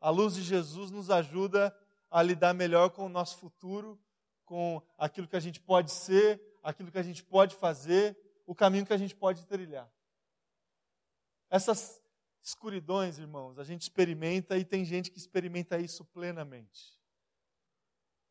a 0.00 0.10
luz 0.10 0.34
de 0.34 0.42
Jesus 0.42 0.90
nos 0.90 1.10
ajuda 1.10 1.74
a 2.10 2.22
lidar 2.22 2.52
melhor 2.52 2.90
com 2.90 3.06
o 3.06 3.08
nosso 3.08 3.38
futuro, 3.38 3.98
com 4.44 4.82
aquilo 4.98 5.28
que 5.28 5.36
a 5.36 5.40
gente 5.40 5.60
pode 5.60 5.92
ser, 5.92 6.40
aquilo 6.62 6.90
que 6.90 6.98
a 6.98 7.02
gente 7.02 7.22
pode 7.22 7.54
fazer, 7.56 8.18
o 8.44 8.54
caminho 8.54 8.84
que 8.84 8.92
a 8.92 8.98
gente 8.98 9.14
pode 9.14 9.46
trilhar. 9.46 9.90
Essas 11.48 12.02
escuridões, 12.42 13.18
irmãos, 13.18 13.58
a 13.58 13.64
gente 13.64 13.82
experimenta 13.82 14.58
e 14.58 14.64
tem 14.64 14.84
gente 14.84 15.10
que 15.10 15.18
experimenta 15.18 15.78
isso 15.78 16.04
plenamente. 16.04 16.98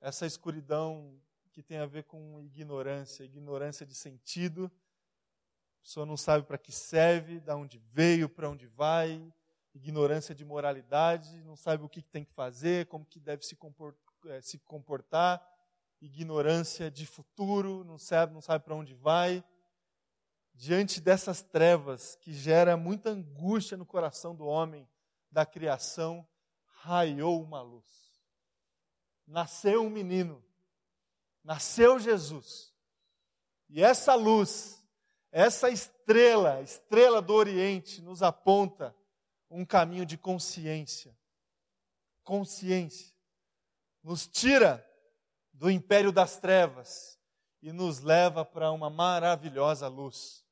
Essa 0.02 0.26
escuridão 0.26 1.20
que 1.52 1.62
tem 1.62 1.78
a 1.78 1.86
ver 1.86 2.04
com 2.04 2.42
ignorância, 2.42 3.24
ignorância 3.24 3.86
de 3.86 3.94
sentido. 3.94 4.72
A 5.80 5.84
pessoa 5.84 6.06
não 6.06 6.16
sabe 6.16 6.46
para 6.46 6.58
que 6.58 6.72
serve, 6.72 7.40
de 7.40 7.52
onde 7.52 7.80
veio, 7.92 8.30
para 8.30 8.50
onde 8.50 8.68
vai, 8.68 9.22
ignorância 9.74 10.34
de 10.36 10.46
moralidade, 10.46 11.44
não 11.44 11.56
sabe 11.56 11.84
o 11.84 11.90
que 11.90 12.02
tem 12.02 12.24
que 12.24 12.34
fazer, 12.34 12.86
como 12.88 13.06
que 13.06 13.20
deve 13.20 13.44
se 13.44 13.56
eh, 13.56 14.60
comportar, 14.66 15.46
ignorância 16.00 16.90
de 16.90 17.06
futuro, 17.06 17.84
não 17.84 17.98
sabe, 17.98 18.34
não 18.34 18.42
sabe 18.42 18.64
para 18.64 18.76
onde 18.76 18.94
vai. 18.94 19.44
Diante 20.54 21.00
dessas 21.02 21.42
trevas 21.42 22.16
que 22.18 22.34
gera 22.34 22.78
muita 22.78 23.10
angústia 23.10 23.78
no 23.78 23.86
coração 23.86 24.36
do 24.36 24.46
homem, 24.46 24.88
da 25.32 25.46
criação, 25.46 26.28
raiou 26.66 27.42
uma 27.42 27.62
luz. 27.62 28.12
Nasceu 29.26 29.84
um 29.84 29.90
menino, 29.90 30.44
nasceu 31.44 32.00
Jesus. 32.00 32.74
E 33.70 33.82
essa 33.82 34.16
luz, 34.16 34.84
essa 35.32 35.70
estrela, 35.70 36.62
estrela 36.62 37.22
do 37.22 37.34
Oriente, 37.34 38.02
nos 38.02 38.22
aponta 38.22 38.96
um 39.50 39.66
caminho 39.66 40.06
de 40.06 40.18
consciência. 40.18 41.18
Consciência. 42.24 43.16
Nos 44.04 44.28
tira 44.28 44.86
do 45.54 45.70
império 45.70 46.12
das 46.12 46.38
trevas 46.38 47.20
e 47.62 47.72
nos 47.72 48.00
leva 48.00 48.44
para 48.44 48.72
uma 48.72 48.90
maravilhosa 48.90 49.88
luz. 49.88 50.44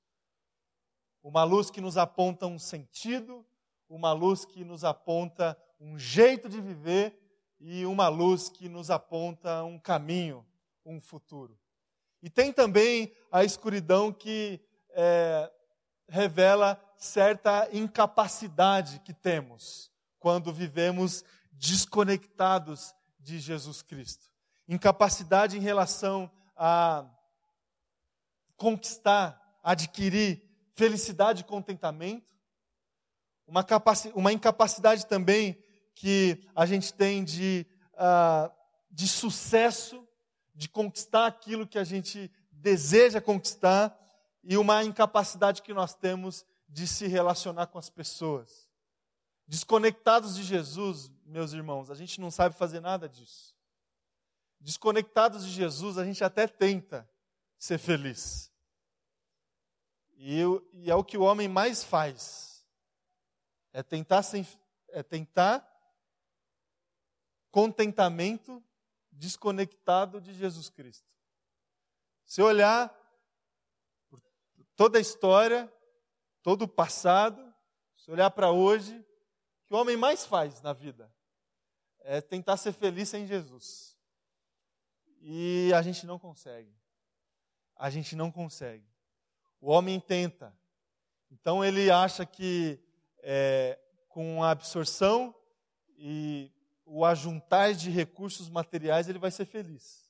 Uma 1.24 1.44
luz 1.44 1.70
que 1.70 1.82
nos 1.82 1.98
aponta 1.98 2.46
um 2.46 2.60
sentido, 2.60 3.46
uma 3.90 4.14
luz 4.14 4.46
que 4.46 4.64
nos 4.64 4.84
aponta 4.84 5.58
um 5.80 5.98
jeito 5.98 6.48
de 6.48 6.62
viver 6.62 7.20
e 7.60 7.86
uma 7.86 8.08
luz 8.08 8.50
que 8.50 8.70
nos 8.70 8.90
aponta 8.90 9.64
um 9.64 9.80
caminho, 9.80 10.46
um 10.90 11.00
futuro. 11.00 11.58
E 12.22 12.30
tem 12.30 12.52
também 12.52 13.14
a 13.32 13.44
escuridão 13.44 14.12
que 14.12 14.60
é, 14.90 15.52
revela 16.08 16.82
certa 16.98 17.70
incapacidade 17.72 19.00
que 19.00 19.14
temos 19.14 19.92
quando 20.20 20.52
vivemos 20.52 21.24
desconectados 21.52 22.94
de 23.20 23.40
Jesus 23.40 23.82
Cristo. 23.82 24.28
Incapacidade 24.68 25.58
em 25.58 25.62
relação 25.62 26.30
a 26.58 27.06
conquistar, 28.58 29.60
adquirir 29.64 30.44
felicidade 30.74 31.42
e 31.42 31.46
contentamento. 31.46 32.36
Uma, 33.48 33.66
uma 34.14 34.34
incapacidade 34.34 35.06
também 35.06 35.58
que 35.96 36.46
a 36.56 36.66
gente 36.66 36.94
tem 36.94 37.24
de, 37.24 37.66
uh, 37.94 38.52
de 38.92 39.08
sucesso, 39.08 40.08
de 40.60 40.68
conquistar 40.68 41.26
aquilo 41.26 41.66
que 41.66 41.80
a 41.80 41.86
gente 41.86 42.30
deseja 42.52 43.22
conquistar, 43.22 43.98
e 44.44 44.58
uma 44.58 44.84
incapacidade 44.84 45.62
que 45.62 45.74
nós 45.74 45.94
temos 45.94 46.46
de 46.68 46.86
se 46.86 47.08
relacionar 47.08 47.68
com 47.68 47.80
as 47.80 47.90
pessoas. 47.90 48.68
Desconectados 49.48 50.36
de 50.36 50.44
Jesus, 50.44 51.10
meus 51.26 51.54
irmãos, 51.54 51.90
a 51.90 51.96
gente 51.96 52.20
não 52.20 52.30
sabe 52.30 52.58
fazer 52.58 52.82
nada 52.82 53.08
disso. 53.08 53.56
Desconectados 54.60 55.46
de 55.46 55.52
Jesus, 55.52 55.98
a 55.98 56.04
gente 56.04 56.26
até 56.26 56.46
tenta 56.46 57.10
ser 57.58 57.78
feliz. 57.78 58.52
E, 60.18 60.42
e 60.74 60.92
é 60.92 60.96
o 60.96 61.06
que 61.06 61.18
o 61.18 61.22
homem 61.22 61.48
mais 61.48 61.86
faz. 61.86 62.68
É 63.72 63.82
tentar, 63.82 64.24
sem, 64.24 64.46
é 64.90 65.02
tentar 65.02 65.66
contentamento 67.50 68.62
desconectado 69.20 70.22
de 70.22 70.34
Jesus 70.34 70.70
Cristo. 70.70 71.08
Se 72.26 72.42
olhar 72.42 72.90
por 74.10 74.22
toda 74.76 74.98
a 74.98 75.02
história, 75.02 75.72
todo 76.42 76.64
o 76.64 76.68
passado, 76.68 77.54
se 77.98 78.10
olhar 78.10 78.32
para 78.32 78.50
hoje, 78.50 78.98
o 78.98 79.68
que 79.68 79.74
o 79.74 79.78
homem 79.78 79.98
mais 79.98 80.26
faz 80.26 80.62
na 80.62 80.74
vida 80.74 81.14
é 82.00 82.22
tentar 82.22 82.58
ser 82.58 82.72
feliz 82.72 83.10
sem 83.10 83.28
Jesus. 83.28 83.98
e 85.22 85.70
a 85.76 85.82
gente 85.82 86.06
não 86.06 86.18
consegue. 86.18 86.74
A 87.76 87.90
gente 87.90 88.16
não 88.16 88.32
consegue. 88.32 88.88
O 89.60 89.70
homem 89.70 90.00
tenta. 90.00 90.58
Então 91.30 91.64
ele 91.64 91.92
acha 91.92 92.26
que 92.26 92.82
é, 93.18 93.78
com 94.08 94.42
a 94.42 94.52
absorção 94.52 95.36
e 95.98 96.52
o 96.92 97.06
ajuntar 97.06 97.74
de 97.74 97.92
recursos 97.92 98.50
materiais 98.50 99.08
ele 99.08 99.20
vai 99.20 99.30
ser 99.30 99.46
feliz. 99.46 100.10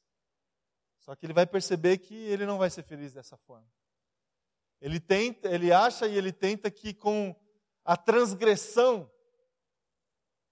Só 1.00 1.14
que 1.14 1.26
ele 1.26 1.34
vai 1.34 1.46
perceber 1.46 1.98
que 1.98 2.16
ele 2.16 2.46
não 2.46 2.58
vai 2.58 2.70
ser 2.70 2.84
feliz 2.84 3.14
dessa 3.14 3.36
forma. 3.36 3.68
Ele 4.80 5.00
tenta, 5.00 5.50
ele 5.50 5.74
acha 5.74 6.08
e 6.08 6.18
ele 6.18 6.32
tenta 6.32 6.72
que 6.72 6.94
com 6.94 7.36
a 7.84 7.98
transgressão 7.98 9.12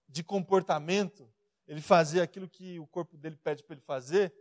de 0.09 0.21
comportamento, 0.21 1.31
ele 1.65 1.81
fazer 1.81 2.21
aquilo 2.21 2.49
que 2.49 2.77
o 2.77 2.87
corpo 2.87 3.17
dele 3.17 3.37
pede 3.37 3.63
para 3.63 3.75
ele 3.75 3.81
fazer, 3.81 4.33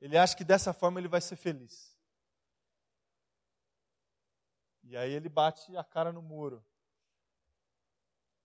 ele 0.00 0.16
acha 0.16 0.36
que 0.36 0.44
dessa 0.44 0.72
forma 0.72 1.00
ele 1.00 1.08
vai 1.08 1.20
ser 1.20 1.36
feliz. 1.36 1.96
E 4.82 4.96
aí 4.96 5.12
ele 5.12 5.28
bate 5.28 5.76
a 5.76 5.84
cara 5.84 6.12
no 6.12 6.22
muro. 6.22 6.64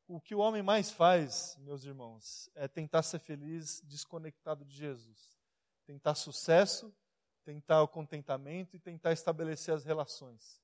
O 0.08 0.20
que 0.20 0.36
o 0.36 0.40
homem 0.40 0.62
mais 0.62 0.92
faz, 0.92 1.58
meus 1.62 1.84
irmãos, 1.84 2.50
é 2.56 2.68
tentar 2.68 3.04
ser 3.04 3.20
feliz 3.20 3.82
desconectado 3.86 4.66
de 4.66 4.76
Jesus. 4.76 5.40
Tentar 5.86 6.16
sucesso, 6.16 6.94
tentar 7.44 7.82
o 7.82 7.88
contentamento 7.88 8.76
e 8.76 8.80
tentar 8.80 9.14
estabelecer 9.14 9.74
as 9.74 9.86
relações. 9.86 10.62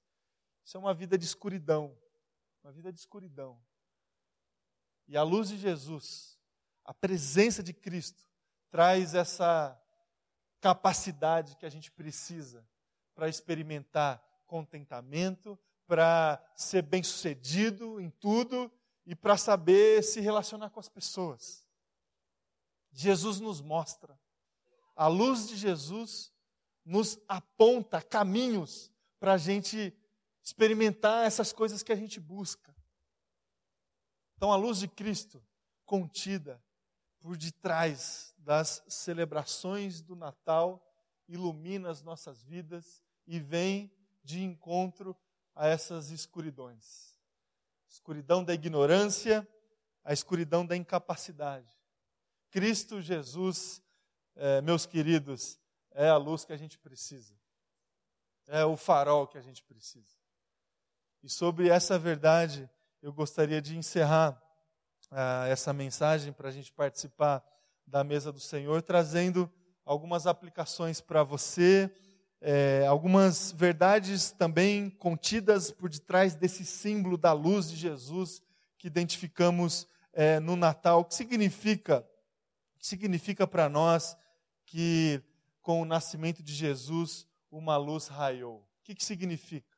Isso 0.64 0.76
é 0.76 0.80
uma 0.80 0.94
vida 0.94 1.18
de 1.18 1.26
escuridão. 1.26 1.98
Uma 2.64 2.72
vida 2.72 2.92
de 2.92 3.00
escuridão. 3.00 3.60
E 5.08 5.16
a 5.16 5.24
luz 5.24 5.48
de 5.48 5.58
Jesus, 5.58 6.38
a 6.84 6.94
presença 6.94 7.64
de 7.64 7.74
Cristo, 7.74 8.28
traz 8.70 9.16
essa 9.16 9.82
capacidade 10.60 11.56
que 11.56 11.66
a 11.66 11.70
gente 11.70 11.90
precisa 11.92 12.68
para 13.16 13.30
experimentar 13.30 14.22
contentamento, 14.46 15.58
para 15.88 16.44
ser 16.56 16.82
bem-sucedido 16.82 18.02
em 18.02 18.10
tudo 18.10 18.72
e 19.08 19.16
para 19.16 19.38
saber 19.38 20.04
se 20.04 20.20
relacionar 20.20 20.70
com 20.70 20.82
as 20.82 20.90
pessoas. 20.90 21.66
Jesus 22.92 23.40
nos 23.40 23.62
mostra. 23.62 24.20
A 24.94 25.08
luz 25.08 25.48
de 25.48 25.56
Jesus 25.56 26.34
nos 26.84 27.18
aponta 27.26 28.02
caminhos 28.02 28.92
para 29.18 29.34
a 29.34 29.38
gente 29.38 29.98
experimentar 30.44 31.26
essas 31.26 31.54
coisas 31.54 31.82
que 31.82 31.94
a 31.94 31.96
gente 31.96 32.20
busca. 32.20 32.76
Então, 34.36 34.52
a 34.52 34.58
luz 34.58 34.80
de 34.80 34.90
Cristo, 34.90 35.42
contida 35.86 36.62
por 37.22 37.38
detrás 37.38 38.36
das 38.38 38.84
celebrações 38.90 40.02
do 40.02 40.18
Natal, 40.18 40.86
ilumina 41.30 41.90
as 41.90 42.04
nossas 42.04 42.44
vidas 42.44 43.02
e 43.26 43.40
vem 43.40 43.90
de 44.22 44.44
encontro 44.44 45.16
a 45.56 45.66
essas 45.66 46.12
escuridões. 46.12 47.17
Escuridão 47.90 48.44
da 48.44 48.54
ignorância, 48.54 49.48
a 50.04 50.14
escuridão 50.14 50.66
da 50.66 50.76
incapacidade. 50.76 51.68
Cristo 52.50 53.02
Jesus, 53.02 53.82
é, 54.36 54.62
meus 54.62 54.86
queridos, 54.86 55.60
é 55.92 56.10
a 56.10 56.18
luz 56.18 56.46
que 56.46 56.54
a 56.54 56.58
gente 56.58 56.78
precisa. 56.78 57.34
É 58.48 58.64
o 58.64 58.78
farol 58.78 59.28
que 59.28 59.38
a 59.38 59.42
gente 59.42 59.64
precisa. 59.64 60.16
E 61.22 61.30
sobre 61.30 61.70
essa 61.70 62.00
verdade, 62.00 62.70
eu 63.02 63.12
gostaria 63.12 63.62
de 63.62 63.78
encerrar 63.78 64.42
ah, 65.12 65.46
essa 65.48 65.74
mensagem 65.74 66.32
para 66.32 66.50
a 66.50 66.52
gente 66.52 66.72
participar 66.72 67.44
da 67.86 68.04
mesa 68.04 68.32
do 68.32 68.40
Senhor, 68.40 68.82
trazendo 68.82 69.52
algumas 69.86 70.28
aplicações 70.28 71.00
para 71.00 71.24
você, 71.24 71.94
é, 72.42 72.86
algumas 72.88 73.52
verdades 73.52 74.32
também 74.32 74.90
contidas 74.90 75.72
por 75.72 75.90
detrás 75.90 76.36
desse 76.36 76.66
símbolo 76.66 77.18
da 77.18 77.34
luz 77.34 77.70
de 77.70 77.76
Jesus 77.76 78.42
que 78.78 78.88
identificamos 78.88 79.88
é, 80.14 80.40
no 80.40 80.56
Natal. 80.56 81.04
Que 81.04 81.16
significa? 81.16 82.08
Significa 82.80 83.48
para 83.48 83.68
nós 83.68 84.16
que 84.66 85.22
com 85.62 85.82
o 85.82 85.86
nascimento 85.86 86.44
de 86.44 86.54
Jesus 86.54 87.28
uma 87.52 87.78
luz 87.78 88.08
raiou? 88.08 88.60
O 88.60 88.84
que, 88.84 88.96
que 88.96 89.04
significa? 89.04 89.76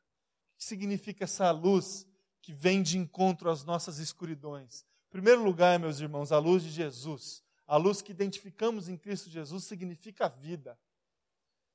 O 0.54 0.58
que 0.58 0.66
significa 0.66 1.24
essa 1.24 1.50
luz 1.52 2.06
que 2.42 2.54
vem 2.54 2.82
de 2.82 2.98
encontro 2.98 3.50
às 3.50 3.64
nossas 3.64 4.00
escuridões? 4.00 4.86
Em 5.08 5.12
primeiro 5.12 5.44
lugar, 5.44 5.80
meus 5.80 6.00
irmãos, 6.00 6.32
a 6.32 6.38
luz 6.38 6.64
de 6.64 6.70
Jesus 6.70 7.42
a 7.70 7.78
luz 7.78 8.02
que 8.02 8.12
identificamos 8.12 8.90
em 8.90 8.98
Cristo 8.98 9.30
Jesus 9.30 9.64
significa 9.66 10.28
vida. 10.28 10.76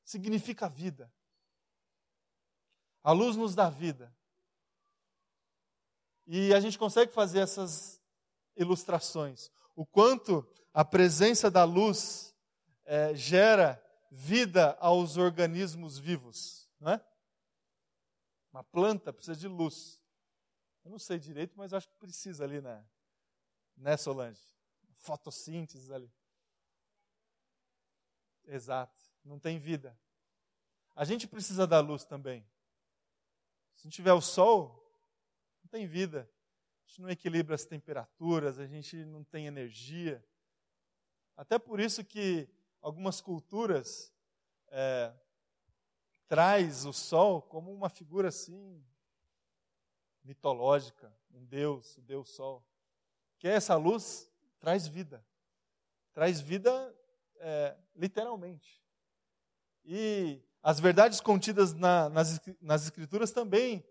Significa 0.05 0.69
vida. 0.69 1.13
A 3.03 3.13
luz 3.13 3.37
nos 3.37 3.55
dá 3.55 3.69
vida. 3.69 4.15
E 6.27 6.55
a 6.55 6.61
gente 6.61 6.79
consegue 6.79 7.13
fazer 7.13 7.41
essas 7.41 8.01
ilustrações. 8.57 9.51
O 9.75 9.85
quanto 9.85 10.47
a 10.73 10.85
presença 10.85 11.51
da 11.51 11.65
luz 11.65 12.35
é, 12.85 13.15
gera 13.15 13.83
vida 14.11 14.77
aos 14.81 15.17
organismos 15.17 15.99
vivos, 15.99 16.69
não 16.79 16.93
é? 16.93 17.05
Uma 18.53 18.63
planta 18.63 19.13
precisa 19.13 19.37
de 19.37 19.49
luz. 19.49 20.01
Eu 20.85 20.91
não 20.91 20.99
sei 20.99 21.19
direito, 21.19 21.55
mas 21.57 21.73
acho 21.73 21.89
que 21.89 21.97
precisa 21.97 22.45
ali, 22.45 22.61
né? 22.61 22.87
Né, 23.77 23.97
Solange? 23.97 24.41
fotossíntese 25.05 25.93
ali. 25.93 26.11
Exato, 28.47 29.03
não 29.25 29.39
tem 29.39 29.59
vida. 29.59 29.99
A 30.95 31.05
gente 31.05 31.27
precisa 31.27 31.67
da 31.67 31.81
luz 31.81 32.05
também. 32.05 32.47
Se 33.75 33.87
não 33.87 33.91
tiver 33.91 34.13
o 34.13 34.21
sol, 34.21 34.81
não 35.63 35.69
tem 35.69 35.87
vida. 35.87 36.31
A 36.85 36.89
gente 36.89 37.03
não 37.03 37.11
equilibra 37.11 37.55
as 37.55 37.65
temperaturas, 37.65 38.59
a 38.59 38.67
gente 38.67 39.05
não 39.05 39.25
tem 39.25 39.47
energia. 39.47 40.25
Até 41.37 41.59
por 41.59 41.81
isso 41.81 42.05
que 42.05 42.49
algumas 42.81 43.21
culturas 43.21 44.13
é, 44.69 45.13
traz 46.29 46.85
o 46.85 46.93
sol 46.93 47.43
como 47.43 47.73
uma 47.73 47.89
figura 47.89 48.29
assim 48.29 48.85
mitológica, 50.23 51.13
um 51.33 51.45
deus, 51.45 51.97
o 51.97 52.03
deus 52.03 52.31
sol. 52.31 52.65
Que 53.39 53.49
é 53.49 53.53
essa 53.53 53.75
luz 53.77 54.31
traz 54.59 54.87
vida. 54.87 55.25
Traz 56.13 56.41
vida 56.41 56.95
é, 57.37 57.77
literalmente. 57.95 58.84
E 59.85 60.41
as 60.63 60.81
verdades 60.81 61.21
contidas 61.21 61.75
na, 61.75 62.09
nas, 62.09 62.41
nas 62.61 62.85
Escrituras 62.85 63.31
também 63.31 63.85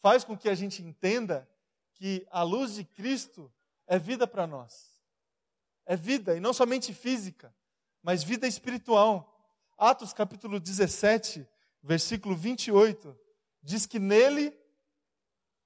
faz 0.00 0.24
com 0.24 0.36
que 0.36 0.48
a 0.48 0.54
gente 0.54 0.82
entenda 0.82 1.48
que 1.94 2.26
a 2.30 2.42
luz 2.42 2.74
de 2.74 2.84
Cristo 2.84 3.52
é 3.86 3.98
vida 3.98 4.26
para 4.26 4.46
nós. 4.46 4.92
É 5.84 5.96
vida, 5.96 6.36
e 6.36 6.40
não 6.40 6.52
somente 6.52 6.94
física, 6.94 7.54
mas 8.02 8.22
vida 8.22 8.46
espiritual. 8.46 9.28
Atos 9.76 10.12
capítulo 10.12 10.60
17, 10.60 11.46
versículo 11.82 12.36
28, 12.36 13.18
diz 13.62 13.84
que 13.84 13.98
nele, 13.98 14.56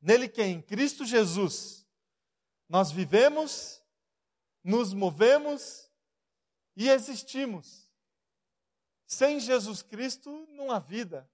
nele 0.01 0.27
quem? 0.27 0.63
Cristo 0.63 1.05
Jesus, 1.05 1.87
nós 2.69 2.91
vivemos 2.91 3.83
nos 4.67 4.93
movemos 4.93 5.89
e 6.75 6.89
existimos. 6.89 7.86
Sem 9.07 9.39
Jesus 9.39 9.83
Cristo 9.83 10.47
não 10.51 10.71
há 10.71 10.79
vida. 10.79 11.29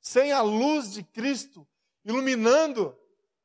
Sem 0.00 0.32
a 0.32 0.40
luz 0.40 0.92
de 0.92 1.02
Cristo 1.02 1.66
iluminando 2.04 2.96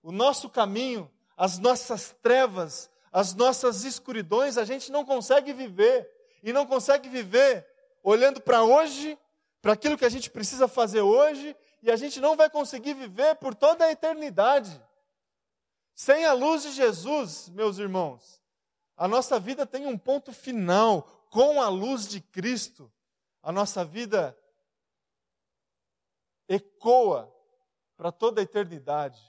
o 0.01 0.11
nosso 0.11 0.49
caminho, 0.49 1.11
as 1.35 1.59
nossas 1.59 2.15
trevas, 2.21 2.89
as 3.11 3.33
nossas 3.33 3.83
escuridões, 3.83 4.57
a 4.57 4.63
gente 4.63 4.91
não 4.91 5.05
consegue 5.05 5.51
viver. 5.51 6.09
E 6.41 6.51
não 6.51 6.65
consegue 6.65 7.09
viver 7.09 7.65
olhando 8.03 8.41
para 8.41 8.63
hoje, 8.63 9.17
para 9.61 9.73
aquilo 9.73 9.97
que 9.97 10.05
a 10.05 10.09
gente 10.09 10.29
precisa 10.29 10.67
fazer 10.67 11.01
hoje, 11.01 11.55
e 11.81 11.89
a 11.89 11.95
gente 11.95 12.19
não 12.19 12.35
vai 12.35 12.49
conseguir 12.49 12.93
viver 12.93 13.35
por 13.35 13.55
toda 13.55 13.85
a 13.85 13.91
eternidade. 13.91 14.81
Sem 15.95 16.25
a 16.25 16.33
luz 16.33 16.63
de 16.63 16.71
Jesus, 16.71 17.49
meus 17.49 17.77
irmãos, 17.77 18.41
a 18.97 19.07
nossa 19.07 19.39
vida 19.39 19.65
tem 19.65 19.85
um 19.85 19.97
ponto 19.97 20.33
final 20.33 21.03
com 21.29 21.61
a 21.61 21.69
luz 21.69 22.07
de 22.07 22.19
Cristo. 22.19 22.91
A 23.43 23.51
nossa 23.51 23.85
vida 23.85 24.35
ecoa 26.47 27.31
para 27.95 28.11
toda 28.11 28.41
a 28.41 28.43
eternidade. 28.43 29.21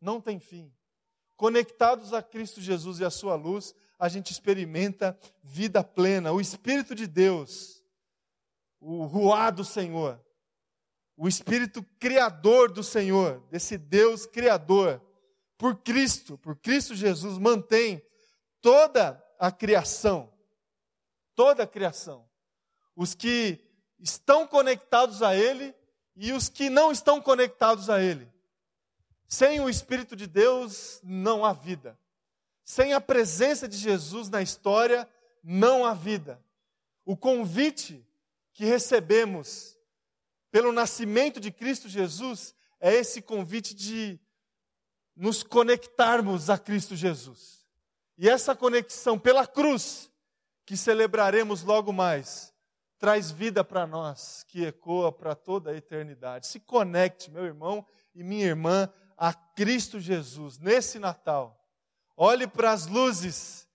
Não 0.00 0.20
tem 0.20 0.38
fim. 0.38 0.72
Conectados 1.36 2.12
a 2.12 2.22
Cristo 2.22 2.60
Jesus 2.60 3.00
e 3.00 3.04
a 3.04 3.10
sua 3.10 3.34
luz, 3.34 3.74
a 3.98 4.08
gente 4.08 4.32
experimenta 4.32 5.18
vida 5.42 5.82
plena. 5.82 6.32
O 6.32 6.40
Espírito 6.40 6.94
de 6.94 7.06
Deus, 7.06 7.84
o 8.80 9.04
Ruá 9.04 9.50
do 9.50 9.64
Senhor, 9.64 10.24
o 11.16 11.26
Espírito 11.26 11.82
Criador 11.98 12.70
do 12.70 12.82
Senhor, 12.82 13.40
desse 13.50 13.76
Deus 13.76 14.24
Criador, 14.24 15.02
por 15.56 15.76
Cristo, 15.82 16.38
por 16.38 16.56
Cristo 16.56 16.94
Jesus, 16.94 17.38
mantém 17.38 18.00
toda 18.60 19.22
a 19.38 19.50
criação, 19.50 20.32
toda 21.34 21.64
a 21.64 21.66
criação, 21.66 22.27
os 22.98 23.14
que 23.14 23.60
estão 24.00 24.44
conectados 24.44 25.22
a 25.22 25.32
Ele 25.32 25.72
e 26.16 26.32
os 26.32 26.48
que 26.48 26.68
não 26.68 26.90
estão 26.90 27.22
conectados 27.22 27.88
a 27.88 28.02
Ele. 28.02 28.28
Sem 29.28 29.60
o 29.60 29.68
Espírito 29.68 30.16
de 30.16 30.26
Deus 30.26 30.98
não 31.04 31.44
há 31.44 31.52
vida. 31.52 31.96
Sem 32.64 32.94
a 32.94 33.00
presença 33.00 33.68
de 33.68 33.76
Jesus 33.76 34.28
na 34.28 34.42
história, 34.42 35.08
não 35.44 35.84
há 35.84 35.94
vida. 35.94 36.42
O 37.04 37.16
convite 37.16 38.04
que 38.52 38.64
recebemos 38.64 39.78
pelo 40.50 40.72
nascimento 40.72 41.38
de 41.38 41.52
Cristo 41.52 41.88
Jesus 41.88 42.52
é 42.80 42.92
esse 42.92 43.22
convite 43.22 43.76
de 43.76 44.18
nos 45.14 45.44
conectarmos 45.44 46.50
a 46.50 46.58
Cristo 46.58 46.96
Jesus. 46.96 47.64
E 48.18 48.28
essa 48.28 48.56
conexão 48.56 49.16
pela 49.16 49.46
cruz, 49.46 50.10
que 50.66 50.76
celebraremos 50.76 51.62
logo 51.62 51.92
mais, 51.92 52.52
traz 52.98 53.30
vida 53.30 53.62
para 53.62 53.86
nós, 53.86 54.44
que 54.48 54.64
ecoa 54.64 55.12
para 55.12 55.34
toda 55.34 55.70
a 55.70 55.76
eternidade. 55.76 56.46
Se 56.46 56.58
conecte, 56.58 57.30
meu 57.30 57.44
irmão 57.44 57.86
e 58.14 58.22
minha 58.22 58.46
irmã, 58.46 58.92
a 59.16 59.32
Cristo 59.32 60.00
Jesus 60.00 60.58
nesse 60.58 60.98
Natal. 60.98 61.64
Olhe 62.16 62.46
para 62.46 62.72
as 62.72 62.86
luzes 62.86 63.68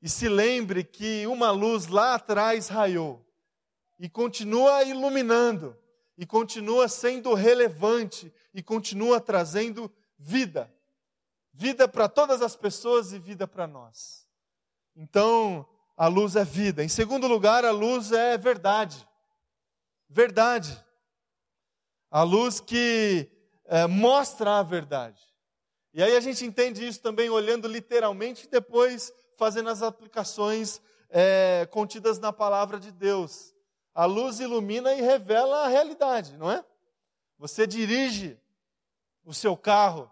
e 0.00 0.08
se 0.08 0.28
lembre 0.28 0.82
que 0.82 1.26
uma 1.26 1.50
luz 1.50 1.86
lá 1.86 2.14
atrás 2.14 2.68
raiou 2.68 3.26
e 4.00 4.08
continua 4.08 4.82
iluminando, 4.82 5.76
e 6.16 6.24
continua 6.24 6.88
sendo 6.88 7.34
relevante, 7.34 8.32
e 8.54 8.62
continua 8.62 9.20
trazendo 9.20 9.92
vida. 10.18 10.74
Vida 11.52 11.86
para 11.86 12.08
todas 12.08 12.40
as 12.40 12.56
pessoas 12.56 13.12
e 13.12 13.18
vida 13.18 13.46
para 13.46 13.66
nós. 13.66 14.26
Então, 14.96 15.68
a 16.00 16.06
luz 16.06 16.34
é 16.34 16.46
vida. 16.46 16.82
Em 16.82 16.88
segundo 16.88 17.26
lugar, 17.26 17.62
a 17.62 17.70
luz 17.70 18.10
é 18.10 18.38
verdade. 18.38 19.06
Verdade. 20.08 20.82
A 22.10 22.22
luz 22.22 22.58
que 22.58 23.30
é, 23.66 23.86
mostra 23.86 24.60
a 24.60 24.62
verdade. 24.62 25.20
E 25.92 26.02
aí 26.02 26.16
a 26.16 26.20
gente 26.20 26.42
entende 26.42 26.88
isso 26.88 27.02
também 27.02 27.28
olhando 27.28 27.68
literalmente 27.68 28.46
e 28.46 28.48
depois 28.48 29.12
fazendo 29.36 29.68
as 29.68 29.82
aplicações 29.82 30.80
é, 31.10 31.68
contidas 31.70 32.18
na 32.18 32.32
palavra 32.32 32.80
de 32.80 32.90
Deus. 32.90 33.54
A 33.94 34.06
luz 34.06 34.40
ilumina 34.40 34.94
e 34.94 35.02
revela 35.02 35.66
a 35.66 35.68
realidade, 35.68 36.34
não 36.38 36.50
é? 36.50 36.64
Você 37.36 37.66
dirige 37.66 38.40
o 39.22 39.34
seu 39.34 39.54
carro 39.54 40.10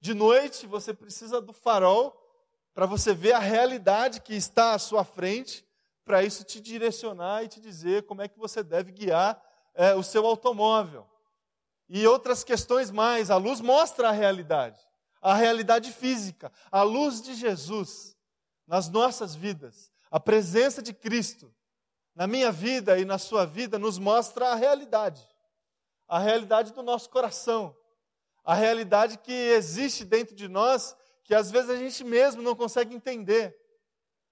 de 0.00 0.14
noite, 0.14 0.66
você 0.66 0.92
precisa 0.92 1.40
do 1.40 1.52
farol 1.52 2.27
para 2.74 2.86
você 2.86 3.14
ver 3.14 3.32
a 3.32 3.38
realidade 3.38 4.20
que 4.20 4.34
está 4.34 4.74
à 4.74 4.78
sua 4.78 5.04
frente, 5.04 5.66
para 6.04 6.22
isso 6.22 6.44
te 6.44 6.60
direcionar 6.60 7.44
e 7.44 7.48
te 7.48 7.60
dizer 7.60 8.04
como 8.04 8.22
é 8.22 8.28
que 8.28 8.38
você 8.38 8.62
deve 8.62 8.92
guiar 8.92 9.42
é, 9.74 9.94
o 9.94 10.02
seu 10.02 10.26
automóvel. 10.26 11.06
E 11.88 12.06
outras 12.06 12.44
questões 12.44 12.90
mais. 12.90 13.30
A 13.30 13.36
luz 13.36 13.60
mostra 13.60 14.08
a 14.08 14.12
realidade, 14.12 14.80
a 15.20 15.34
realidade 15.34 15.92
física, 15.92 16.52
a 16.70 16.82
luz 16.82 17.20
de 17.20 17.34
Jesus 17.34 18.16
nas 18.66 18.88
nossas 18.88 19.34
vidas, 19.34 19.90
a 20.10 20.20
presença 20.20 20.82
de 20.82 20.92
Cristo 20.92 21.52
na 22.18 22.26
minha 22.26 22.50
vida 22.50 22.98
e 22.98 23.04
na 23.04 23.16
sua 23.16 23.46
vida, 23.46 23.78
nos 23.78 23.96
mostra 23.96 24.48
a 24.48 24.56
realidade. 24.56 25.24
A 26.08 26.18
realidade 26.18 26.72
do 26.72 26.82
nosso 26.82 27.08
coração. 27.08 27.76
A 28.44 28.54
realidade 28.54 29.18
que 29.18 29.32
existe 29.32 30.04
dentro 30.04 30.34
de 30.34 30.48
nós, 30.48 30.96
que 31.28 31.34
às 31.34 31.50
vezes 31.50 31.68
a 31.68 31.76
gente 31.76 32.02
mesmo 32.04 32.40
não 32.40 32.56
consegue 32.56 32.94
entender. 32.94 33.54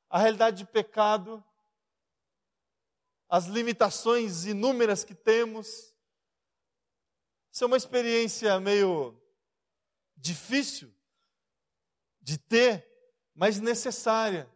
A 0.08 0.18
realidade 0.18 0.56
de 0.56 0.64
pecado, 0.64 1.44
as 3.28 3.44
limitações 3.44 4.46
inúmeras 4.46 5.04
que 5.04 5.14
temos. 5.14 5.94
Isso 7.52 7.64
é 7.64 7.66
uma 7.66 7.76
experiência 7.76 8.58
meio 8.58 9.14
difícil 10.16 10.90
de 12.22 12.38
ter, 12.38 12.88
mas 13.34 13.60
necessária. 13.60 14.50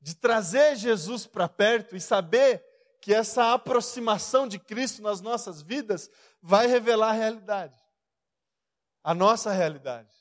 De 0.00 0.14
trazer 0.14 0.76
Jesus 0.76 1.26
para 1.26 1.48
perto 1.48 1.96
e 1.96 2.00
saber 2.00 2.64
que 3.00 3.12
essa 3.12 3.52
aproximação 3.52 4.46
de 4.46 4.60
Cristo 4.60 5.02
nas 5.02 5.20
nossas 5.20 5.60
vidas 5.60 6.08
vai 6.40 6.68
revelar 6.68 7.08
a 7.08 7.14
realidade, 7.14 7.82
a 9.02 9.12
nossa 9.12 9.50
realidade. 9.50 10.19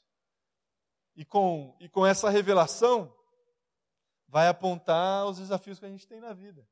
E 1.19 1.25
com, 1.25 1.75
e 1.81 1.89
com 1.89 2.05
essa 2.05 2.29
revelação, 2.29 3.13
vai 4.25 4.47
apontar 4.47 5.25
os 5.25 5.37
desafios 5.37 5.77
que 5.77 5.85
a 5.85 5.89
gente 5.89 6.07
tem 6.07 6.21
na 6.21 6.31
vida. 6.31 6.65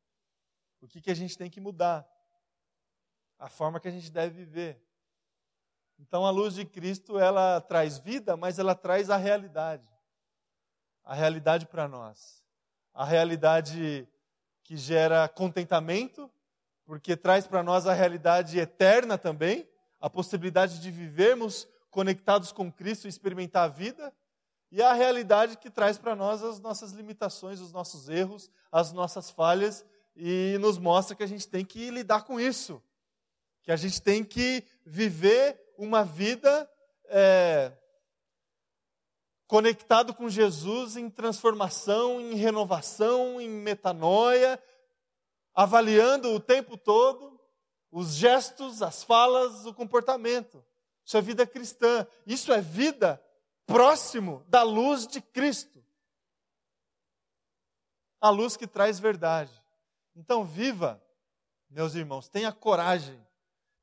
O 0.80 0.88
que, 0.88 1.02
que 1.02 1.12
a 1.12 1.14
gente 1.14 1.38
tem 1.38 1.50
que 1.50 1.60
mudar. 1.60 2.10
A 3.38 3.50
forma 3.50 3.78
que 3.78 3.90
a 3.90 3.92
gente 3.92 4.10
deve 4.10 4.46
viver. 4.46 4.82
Então 6.00 6.26
a 6.26 6.30
luz 6.30 6.54
de 6.54 6.64
Cristo, 6.64 7.20
ela 7.20 7.60
traz 7.60 7.98
vida, 7.98 8.38
mas 8.38 8.58
ela 8.58 8.74
traz 8.74 9.10
a 9.10 9.18
realidade. 9.18 9.86
A 11.04 11.14
realidade 11.14 11.66
para 11.66 11.86
nós. 11.86 12.42
A 12.94 13.04
realidade 13.04 14.08
que 14.64 14.78
gera 14.78 15.28
contentamento, 15.28 16.32
porque 16.86 17.18
traz 17.18 17.46
para 17.46 17.62
nós 17.62 17.86
a 17.86 17.92
realidade 17.92 18.58
eterna 18.58 19.18
também, 19.18 19.68
a 20.00 20.10
possibilidade 20.10 20.80
de 20.80 20.90
vivermos 20.90 21.68
conectados 21.92 22.54
com 22.54 22.72
Cristo 22.72 23.08
e 23.08 23.10
experimentar 23.10 23.66
a 23.66 23.68
vida, 23.68 24.14
e 24.72 24.82
a 24.82 24.94
realidade 24.94 25.58
que 25.58 25.70
traz 25.70 25.98
para 25.98 26.16
nós 26.16 26.44
as 26.44 26.60
nossas 26.60 26.92
limitações, 26.92 27.60
os 27.60 27.72
nossos 27.72 28.10
erros, 28.10 28.50
as 28.72 28.92
nossas 28.92 29.30
falhas, 29.30 29.86
e 30.16 30.58
nos 30.60 30.78
mostra 30.78 31.16
que 31.16 31.24
a 31.24 31.28
gente 31.28 31.48
tem 31.48 31.64
que 31.64 31.90
lidar 31.90 32.24
com 32.24 32.40
isso, 32.40 32.82
que 33.64 33.72
a 33.72 33.76
gente 33.76 34.02
tem 34.02 34.24
que 34.24 34.64
viver 34.86 35.60
uma 35.78 36.04
vida 36.04 36.70
é, 37.06 37.72
conectado 39.46 40.14
com 40.14 40.30
Jesus 40.30 40.98
em 40.98 41.10
transformação, 41.10 42.20
em 42.20 42.36
renovação, 42.36 43.40
em 43.40 43.50
metanoia, 43.50 44.62
avaliando 45.54 46.34
o 46.34 46.40
tempo 46.40 46.76
todo 46.76 47.38
os 47.92 48.16
gestos, 48.16 48.82
as 48.82 49.04
falas, 49.04 49.66
o 49.66 49.74
comportamento. 49.74 50.64
Isso 51.06 51.18
é 51.18 51.22
vida 51.22 51.48
cristã. 51.48 52.06
Isso 52.26 52.52
é 52.52 52.62
vida 52.62 53.22
próximo 53.68 54.44
da 54.48 54.64
luz 54.64 55.06
de 55.06 55.22
Cristo. 55.22 55.84
A 58.20 58.30
luz 58.30 58.58
que 58.58 58.66
traz 58.66 58.98
verdade. 58.98 59.52
Então, 60.16 60.44
viva, 60.44 61.00
meus 61.70 61.94
irmãos, 61.94 62.28
tenha 62.28 62.52
coragem, 62.52 63.24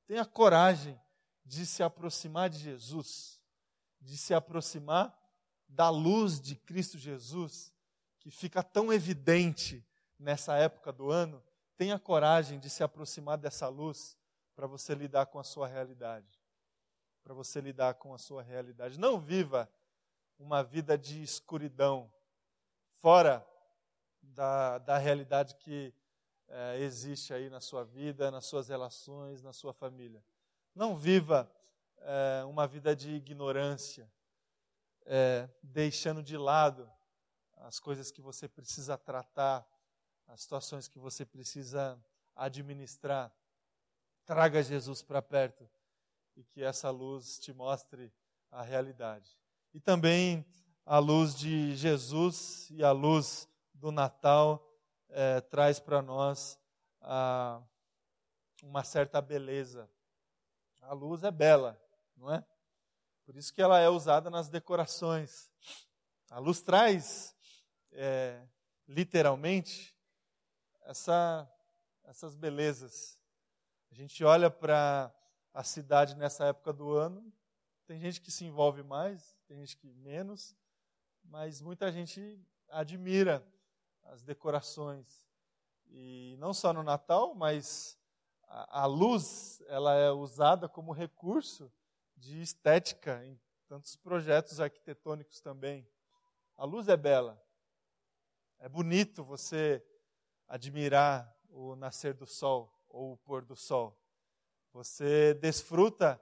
tenha 0.07 0.24
coragem 0.24 1.01
de 1.45 1.64
se 1.66 1.82
aproximar 1.82 2.51
de 2.51 2.59
Jesus, 2.59 3.41
de 4.01 4.16
se 4.16 4.35
aproximar 4.35 5.16
da 5.68 5.91
luz 5.91 6.41
de 6.41 6.57
Cristo 6.57 6.99
Jesus, 6.99 7.72
que 8.18 8.30
fica 8.30 8.62
tão 8.62 8.93
evidente 8.93 9.87
nessa 10.18 10.57
época 10.57 10.93
do 10.93 11.11
ano, 11.11 11.43
tenha 11.76 11.99
coragem 11.99 12.59
de 12.59 12.70
se 12.70 12.82
aproximar 12.82 13.37
dessa 13.37 13.68
luz 13.68 14.16
para 14.57 14.66
você 14.66 14.95
lidar 14.95 15.26
com 15.26 15.39
a 15.39 15.45
sua 15.45 15.66
realidade. 15.68 16.43
Para 17.25 17.35
você 17.35 17.61
lidar 17.61 17.95
com 17.95 18.14
a 18.14 18.18
sua 18.18 18.43
realidade. 18.43 19.01
Não 19.01 19.18
viva 19.18 19.68
uma 20.39 20.62
vida 20.62 20.97
de 20.99 21.22
escuridão, 21.22 22.12
fora 22.99 23.47
da, 24.22 24.79
da 24.79 24.99
realidade 24.99 25.55
que 25.57 25.95
é, 26.49 26.79
existe 26.81 27.33
aí 27.33 27.49
na 27.49 27.61
sua 27.61 27.83
vida, 27.83 28.31
nas 28.31 28.45
suas 28.47 28.68
relações, 28.68 29.43
na 29.43 29.53
sua 29.53 29.72
família. 29.72 30.22
Não 30.75 30.95
viva 30.95 31.51
é, 31.99 32.45
uma 32.45 32.66
vida 32.66 32.95
de 32.95 33.12
ignorância, 33.12 34.11
é, 35.07 35.49
deixando 35.62 36.22
de 36.22 36.37
lado 36.37 36.91
as 37.57 37.81
coisas 37.81 38.11
que 38.11 38.20
você 38.20 38.47
precisa 38.47 38.99
tratar, 38.99 39.66
as 40.27 40.43
situações 40.43 40.89
que 40.89 40.99
você 40.99 41.25
precisa 41.25 41.99
administrar. 42.37 43.33
Traga 44.27 44.62
Jesus 44.62 45.03
para 45.03 45.22
perto 45.22 45.68
e 46.37 46.45
que 46.45 46.62
essa 46.62 46.91
luz 46.91 47.39
te 47.39 47.53
mostre 47.53 48.12
a 48.51 48.62
realidade. 48.62 49.37
E 49.72 49.80
também 49.80 50.45
a 50.87 50.99
luz 50.99 51.35
de 51.35 51.74
Jesus 51.74 52.68
e 52.70 52.85
a 52.85 52.93
luz 52.93 53.49
do 53.72 53.91
Natal 53.91 54.64
é, 55.09 55.41
traz 55.41 55.80
para 55.80 56.03
nós 56.03 56.59
uma 58.62 58.82
certa 58.82 59.20
beleza. 59.20 59.91
A 60.82 60.93
luz 60.93 61.22
é 61.22 61.30
bela, 61.30 61.80
não 62.16 62.32
é? 62.32 62.45
Por 63.24 63.37
isso 63.37 63.53
que 63.53 63.62
ela 63.62 63.78
é 63.78 63.89
usada 63.89 64.30
nas 64.30 64.49
decorações. 64.49 65.51
A 66.30 66.39
luz 66.39 66.61
traz, 66.61 67.35
é, 67.93 68.47
literalmente, 68.87 69.97
essa, 70.82 71.51
essas 72.05 72.35
belezas. 72.35 73.18
A 73.91 73.95
gente 73.95 74.22
olha 74.24 74.51
para 74.51 75.14
a 75.55 75.62
cidade 75.62 76.16
nessa 76.16 76.46
época 76.46 76.72
do 76.72 76.90
ano, 76.90 77.32
tem 77.86 78.00
gente 78.00 78.20
que 78.20 78.30
se 78.30 78.44
envolve 78.44 78.82
mais, 78.82 79.38
tem 79.46 79.57
gente 79.59 79.76
que 79.76 79.94
menos, 79.94 80.57
mas 81.22 81.62
muita 81.62 81.92
gente 81.92 82.44
admira 82.68 83.46
as 84.02 84.22
decorações 84.22 85.24
E 85.86 86.36
não 86.38 86.52
só 86.52 86.72
no 86.72 86.82
Natal, 86.82 87.34
mas 87.34 87.96
a, 88.48 88.82
a 88.82 88.86
luz 88.86 89.62
ela 89.68 89.94
é 89.94 90.11
usada 90.11 90.68
como 90.68 90.92
recurso 90.92 91.72
de 92.16 92.42
estética 92.42 93.24
em 93.24 93.38
tantos 93.68 93.94
projetos 93.94 94.61
arquitetônicos 94.61 95.40
também. 95.40 95.88
A 96.57 96.64
luz 96.64 96.88
é 96.88 96.96
bela. 96.96 97.40
É 98.59 98.68
bonito 98.68 99.22
você 99.22 99.84
admirar 100.48 101.32
o 101.48 101.76
nascer 101.76 102.14
do 102.14 102.26
sol 102.26 102.72
ou 102.88 103.12
o 103.12 103.16
pôr 103.18 103.44
do 103.44 103.55
sol. 103.55 104.03
Você 104.75 105.35
desfruta 105.35 106.20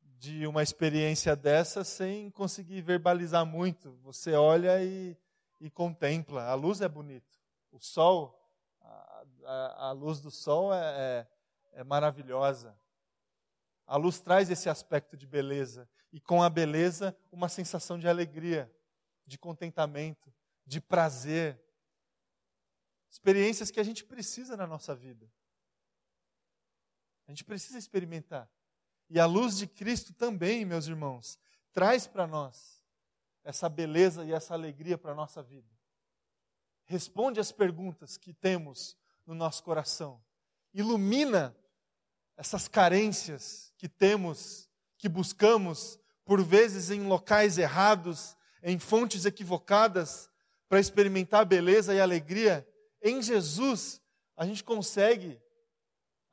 de 0.00 0.46
uma 0.46 0.62
experiência 0.62 1.36
dessa 1.36 1.84
sem 1.84 2.30
conseguir 2.30 2.80
verbalizar 2.80 3.44
muito. 3.44 3.92
Você 4.02 4.32
olha 4.32 4.82
e, 4.82 5.14
e 5.60 5.68
contempla. 5.68 6.44
A 6.44 6.54
luz 6.54 6.80
é 6.80 6.88
bonito. 6.88 7.38
O 7.70 7.78
sol, 7.78 8.42
a, 8.80 9.24
a, 9.44 9.88
a 9.88 9.92
luz 9.92 10.22
do 10.22 10.30
sol 10.30 10.72
é, 10.72 11.26
é, 11.74 11.80
é 11.80 11.84
maravilhosa. 11.84 12.74
A 13.86 13.98
luz 13.98 14.18
traz 14.18 14.48
esse 14.48 14.70
aspecto 14.70 15.14
de 15.14 15.26
beleza. 15.26 15.86
E 16.10 16.18
com 16.18 16.42
a 16.42 16.48
beleza, 16.48 17.14
uma 17.30 17.50
sensação 17.50 17.98
de 17.98 18.08
alegria, 18.08 18.74
de 19.26 19.36
contentamento, 19.36 20.32
de 20.64 20.80
prazer. 20.80 21.62
Experiências 23.10 23.70
que 23.70 23.78
a 23.78 23.84
gente 23.84 24.06
precisa 24.06 24.56
na 24.56 24.66
nossa 24.66 24.94
vida. 24.94 25.30
A 27.26 27.30
gente 27.30 27.44
precisa 27.44 27.78
experimentar. 27.78 28.48
E 29.08 29.20
a 29.20 29.26
luz 29.26 29.56
de 29.56 29.66
Cristo 29.66 30.12
também, 30.12 30.64
meus 30.64 30.86
irmãos, 30.86 31.38
traz 31.72 32.06
para 32.06 32.26
nós 32.26 32.82
essa 33.44 33.68
beleza 33.68 34.24
e 34.24 34.32
essa 34.32 34.54
alegria 34.54 34.98
para 34.98 35.12
a 35.12 35.14
nossa 35.14 35.42
vida. 35.42 35.70
Responde 36.84 37.40
às 37.40 37.52
perguntas 37.52 38.16
que 38.16 38.32
temos 38.32 38.96
no 39.24 39.34
nosso 39.34 39.62
coração. 39.62 40.22
Ilumina 40.72 41.56
essas 42.36 42.68
carências 42.68 43.72
que 43.76 43.88
temos, 43.88 44.68
que 44.98 45.08
buscamos, 45.08 45.98
por 46.24 46.42
vezes 46.42 46.90
em 46.90 47.06
locais 47.06 47.56
errados, 47.56 48.36
em 48.62 48.78
fontes 48.78 49.24
equivocadas, 49.24 50.28
para 50.68 50.80
experimentar 50.80 51.42
a 51.42 51.44
beleza 51.44 51.94
e 51.94 52.00
a 52.00 52.02
alegria. 52.02 52.66
Em 53.00 53.22
Jesus, 53.22 54.02
a 54.36 54.44
gente 54.44 54.64
consegue, 54.64 55.40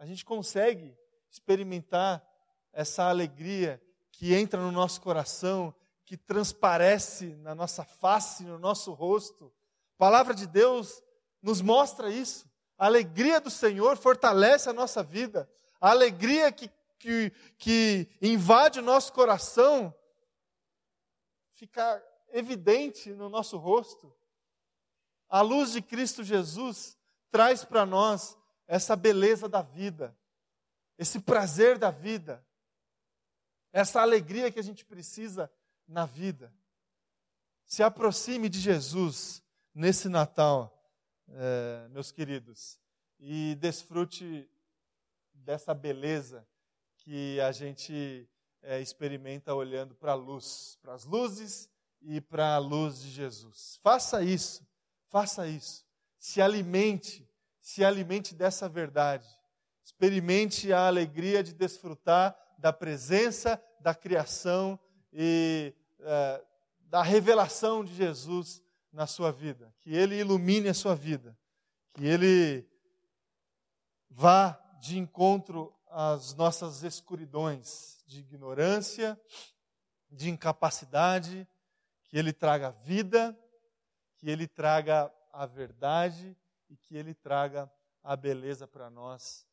a 0.04 0.06
gente 0.06 0.26
consegue 0.26 0.94
experimentar 1.32 2.22
essa 2.74 3.06
alegria 3.06 3.82
que 4.12 4.34
entra 4.34 4.60
no 4.60 4.70
nosso 4.70 5.00
coração, 5.00 5.74
que 6.04 6.18
transparece 6.18 7.38
na 7.38 7.56
nossa 7.56 7.86
face, 7.86 8.44
no 8.44 8.60
nosso 8.60 8.92
rosto. 8.92 9.46
A 9.96 9.98
palavra 9.98 10.34
de 10.34 10.46
Deus 10.46 11.02
nos 11.42 11.62
mostra 11.62 12.10
isso. 12.10 12.52
A 12.78 12.86
alegria 12.88 13.40
do 13.40 13.50
Senhor 13.50 13.96
fortalece 13.96 14.70
a 14.70 14.74
nossa 14.74 15.02
vida. 15.02 15.50
A 15.80 15.92
alegria 15.92 16.52
que, 16.52 16.70
que, 17.00 17.32
que 17.58 18.10
invade 18.22 18.80
o 18.80 18.84
nosso 18.84 19.14
coração 19.14 19.96
fica 21.54 22.04
evidente 22.34 23.14
no 23.14 23.30
nosso 23.30 23.56
rosto. 23.56 24.14
A 25.30 25.40
luz 25.40 25.72
de 25.72 25.82
Cristo 25.82 26.26
Jesus 26.26 26.98
traz 27.32 27.64
para 27.64 27.86
nós 27.86 28.38
essa 28.74 28.96
beleza 28.96 29.48
da 29.48 29.62
vida, 29.62 30.18
esse 30.98 31.20
prazer 31.20 31.78
da 31.78 31.92
vida 31.92 32.44
essa 33.74 34.02
alegria 34.02 34.52
que 34.52 34.60
a 34.60 34.64
gente 34.64 34.86
precisa 34.86 35.52
na 35.88 36.06
vida. 36.06 36.54
Se 37.66 37.82
aproxime 37.82 38.48
de 38.48 38.60
Jesus 38.60 39.44
nesse 39.74 40.08
Natal, 40.08 40.72
é, 41.28 41.88
meus 41.90 42.12
queridos, 42.12 42.80
e 43.20 43.56
desfrute 43.56 44.48
dessa 45.34 45.74
beleza 45.74 46.48
que 46.98 47.42
a 47.42 47.52
gente 47.52 48.30
é, 48.62 48.80
experimenta 48.80 49.56
olhando 49.56 49.96
para 49.96 50.12
a 50.12 50.16
luz, 50.16 50.78
para 50.80 50.94
as 50.94 51.04
luzes 51.04 51.68
e 52.00 52.22
para 52.22 52.54
a 52.54 52.60
luz 52.60 53.02
de 53.02 53.10
Jesus. 53.10 53.80
Faça 53.82 54.22
isso, 54.22 54.64
faça 55.10 55.48
isso. 55.48 55.84
Se 56.20 56.40
alimente, 56.40 57.28
se 57.64 57.84
alimente 57.84 58.36
dessa 58.36 58.68
verdade. 58.68 59.26
Experimente 59.86 60.74
a 60.74 60.86
alegria 60.86 61.42
de 61.42 61.54
desfrutar 61.54 62.38
da 62.60 62.74
presença, 62.74 63.62
da 63.80 63.96
criação 63.96 64.78
e 65.14 65.74
é, 66.02 66.46
da 66.82 67.02
revelação 67.02 67.84
de 67.84 67.96
Jesus 67.96 68.62
na 68.92 69.08
sua 69.08 69.32
vida. 69.32 69.74
Que 69.80 69.96
Ele 69.96 70.20
ilumine 70.20 70.68
a 70.68 70.74
sua 70.74 70.94
vida. 70.94 71.38
Que 71.94 72.06
Ele 72.06 72.68
vá 74.10 74.60
de 74.82 75.00
encontro 75.00 75.74
às 75.90 76.34
nossas 76.34 76.84
escuridões 76.84 78.04
de 78.06 78.20
ignorância, 78.20 79.20
de 80.12 80.30
incapacidade. 80.30 81.48
Que 82.10 82.18
Ele 82.18 82.34
traga 82.34 82.72
vida, 82.72 83.38
que 84.18 84.30
Ele 84.30 84.48
traga 84.50 85.10
a 85.32 85.46
verdade 85.46 86.38
e 86.74 86.78
que 86.78 86.96
Ele 86.96 87.14
traga 87.14 87.72
a 88.04 88.16
beleza 88.16 88.68
para 88.68 88.90
nós. 88.90 89.48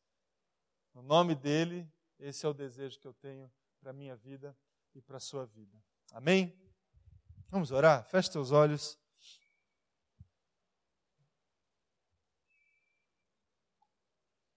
No 0.91 1.03
nome 1.03 1.35
dele, 1.35 1.87
esse 2.19 2.45
é 2.45 2.49
o 2.49 2.53
desejo 2.53 2.99
que 2.99 3.07
eu 3.07 3.13
tenho 3.13 3.49
para 3.79 3.91
a 3.91 3.93
minha 3.93 4.15
vida 4.15 4.57
e 4.95 5.01
para 5.01 5.17
a 5.17 5.19
sua 5.19 5.45
vida. 5.45 5.77
Amém? 6.11 6.59
Vamos 7.47 7.71
orar? 7.71 8.03
Feche 8.05 8.31
teus 8.31 8.51
olhos. 8.51 8.97